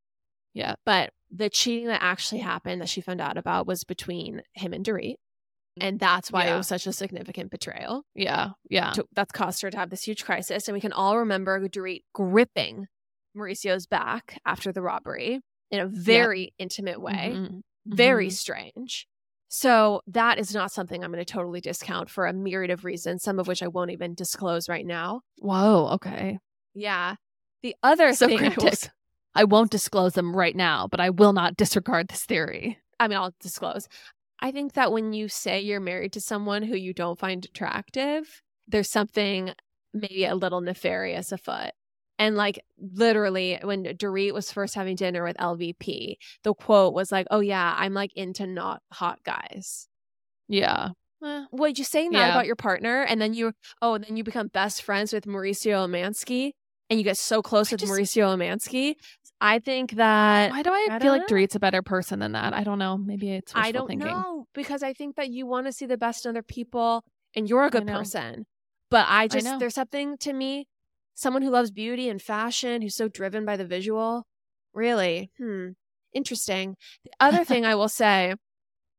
[0.53, 0.75] Yeah.
[0.87, 4.85] But the cheating that actually happened that she found out about was between him and
[4.85, 5.17] Dorit.
[5.81, 6.55] And that's why Yeah.
[6.55, 8.51] it was such a significant betrayal Yeah.
[8.71, 8.93] Yeah.
[8.93, 10.69] to, that's caused her to have this huge crisis.
[10.69, 12.87] And we can all remember Dorit gripping
[13.35, 17.61] Mauricio's back after the robbery in a very intimate way, Mhm.
[17.87, 18.33] very Mhm.
[18.33, 19.09] strange.
[19.49, 23.23] So that is not something I'm going to totally discount for a myriad of reasons,
[23.23, 25.23] some of which I won't even disclose right now.
[25.39, 25.89] Whoa.
[25.95, 26.39] Okay.
[26.75, 27.17] Yeah.
[27.63, 28.73] The other So thing I will cryptic.
[28.73, 28.91] s-
[29.35, 32.79] I won't disclose them right now, but I will not disregard this theory.
[33.01, 33.89] I mean, I'll disclose.
[34.45, 38.43] I think that when you say you're married to someone who you don't find attractive,
[38.69, 39.55] there's something
[39.95, 41.71] maybe a little nefarious afoot.
[42.19, 47.27] And like literally, when Dorit was first having dinner with LVP, the quote was like,
[47.31, 49.89] "Oh yeah, I'm like into not hot guys."
[50.47, 50.91] Yeah.
[51.25, 52.31] Eh, Would you saying that Yeah.
[52.33, 55.87] about your partner and then you oh, and then you become best friends with Mauricio
[55.89, 56.53] Umansky
[56.91, 58.95] and you get so close with just- Mauricio Umansky?
[59.41, 61.27] I think that why do I, I feel like know.
[61.27, 62.55] Dorit's a better person than that?
[62.55, 62.97] I don't know.
[62.97, 64.09] Maybe it's wishful I don't thinking.
[64.09, 67.05] know because I think that you want to see the best in other people
[67.35, 68.47] and you're a good person.
[68.91, 69.59] But I just know.
[69.59, 70.67] there's something to me,
[71.15, 74.25] someone who loves beauty and fashion, who's so driven by the visual.
[74.73, 75.31] Really?
[75.37, 75.71] Hmm.
[76.15, 76.77] Interesting.
[77.05, 78.35] The other thing I will say,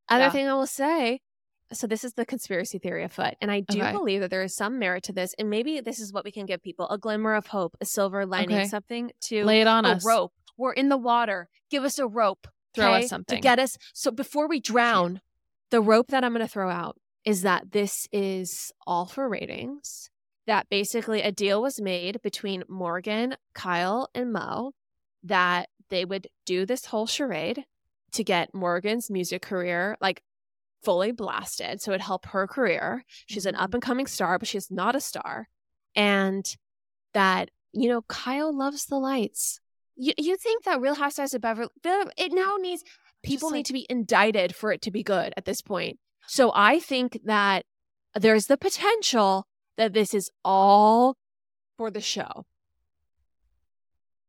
[0.09, 0.29] other Yeah.
[0.31, 1.21] thing I will say,
[1.73, 3.35] so this is the conspiracy theory afoot.
[3.41, 3.91] And I do Okay.
[3.91, 5.33] believe that there is some merit to this.
[5.39, 8.25] And maybe this is what we can give people a glimmer of hope, a silver
[8.25, 8.67] lining, Okay.
[8.67, 10.05] something to Lay it on a us.
[10.05, 10.33] rope.
[10.57, 11.49] We're in the water.
[11.69, 12.47] Give us a rope.
[12.73, 13.37] Throw us something.
[13.37, 13.77] To get us.
[13.93, 15.21] So before we drown,
[15.71, 20.09] the rope that I'm going to throw out is that this is all for ratings.
[20.45, 24.73] That basically a deal was made between Morgan, Kyle, and Mo
[25.23, 27.65] that they would do this whole charade
[28.11, 30.21] to get Morgan's music career like
[30.85, 31.81] fully blasted.
[31.81, 33.03] So it helped her career.
[33.25, 33.61] She's an Mhm.
[33.61, 35.49] up and coming star, but she's not a star.
[35.95, 36.45] And
[37.13, 39.59] that, you know, Kyle loves the lights.
[39.95, 41.69] You, you think that Real Housewives of Beverly,
[42.17, 42.83] it now needs,
[43.23, 45.99] people need to be indicted for it to be good at this point.
[46.27, 47.65] So I think that
[48.13, 51.17] there's the potential that this is all
[51.77, 52.45] for the show.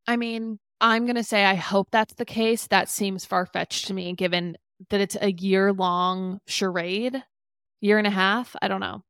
[0.07, 2.67] I mean, I'm going to say I hope that's the case.
[2.69, 4.57] That seems far fetched to me, given
[4.91, 7.23] that it's a year long charade,
[7.81, 8.55] year and a half.
[8.61, 9.03] I don't know.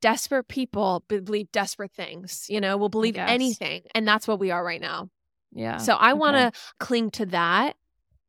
[0.00, 3.82] Desperate people believe desperate things, you know, will believe anything.
[3.94, 5.08] And that's what we are right now.
[5.52, 5.76] Yeah.
[5.76, 7.76] So I want to cling to that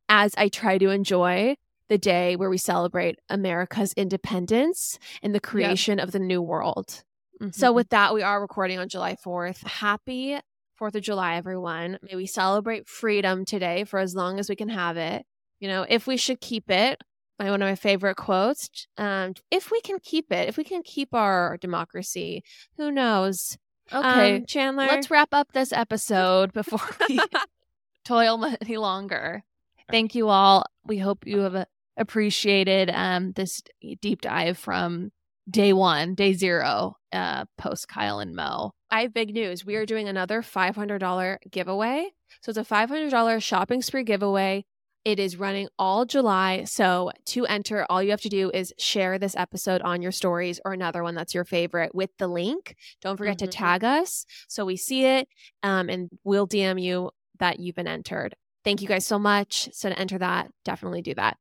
[0.09, 1.55] as I try to enjoy
[1.89, 7.03] the day where we celebrate America's independence and the creation of the new world.
[7.51, 7.75] So Mhm.
[7.75, 9.63] with that, we are recording on July 4th.
[9.63, 10.37] Happy
[10.75, 11.97] 4th of July, everyone.
[12.01, 15.25] May we celebrate freedom today for as long as we can have it.
[15.63, 17.01] You know, if we should keep it,
[17.39, 18.85] my one of my favorite quotes.
[18.97, 22.43] Um, if we can keep it, if we can keep our democracy,
[22.75, 23.57] who knows?
[23.89, 24.35] okay.
[24.35, 24.87] Um, Chandler.
[24.87, 27.17] Let's wrap up this episode before we
[28.03, 29.45] toil any longer.
[29.89, 30.65] Thank you all.
[30.85, 33.63] We hope you have uh, appreciated um, this
[34.01, 35.13] deep dive from
[35.49, 38.73] day one, day zero, uh, post Kyle and Mo.
[38.91, 39.65] I have big news.
[39.65, 42.09] We are doing another $500 giveaway.
[42.41, 44.65] So it's a $500 shopping spree giveaway.
[45.05, 46.63] It is running all July.
[46.63, 50.61] So to enter, all you have to do is share this episode on your stories
[50.63, 52.75] or another one that's your favorite with the link.
[53.01, 53.39] Don't forget Mhm.
[53.39, 55.27] to tag us so we see it
[55.61, 58.35] um, and we'll DM you that you've been entered.
[58.63, 59.67] Thank you guys so much.
[59.73, 61.37] So to enter that, definitely do that.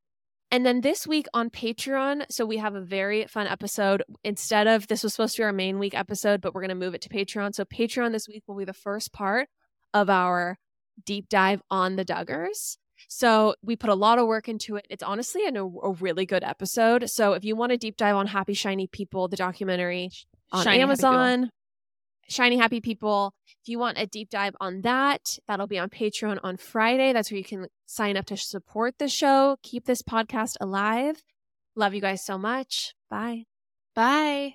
[0.51, 4.03] And then this week on Patreon, so we have a very fun episode.
[4.25, 6.75] Instead of this was supposed to be our main week episode, but we're going to
[6.75, 7.55] move it to Patreon.
[7.55, 9.49] So Patreon this week will be the first part
[9.95, 10.59] of our
[11.07, 12.77] deep dive on the Duggars.
[13.15, 14.87] So we put a lot of work into it.
[14.89, 17.11] It's honestly an, a, a really good episode.
[17.11, 20.11] So if you want a deep dive on Happy Shiny People, the documentary
[20.51, 21.51] on Shiny Happy Amazon,
[22.29, 23.35] Shiny Happy People.
[23.63, 27.13] If you want a deep dive on that, that'll be on Patreon on Friday.
[27.13, 31.23] That's where you can sign up to support the show, keep this podcast alive.
[31.77, 32.95] Love you guys so much.
[33.11, 33.45] Bye.
[33.95, 34.55] Bye.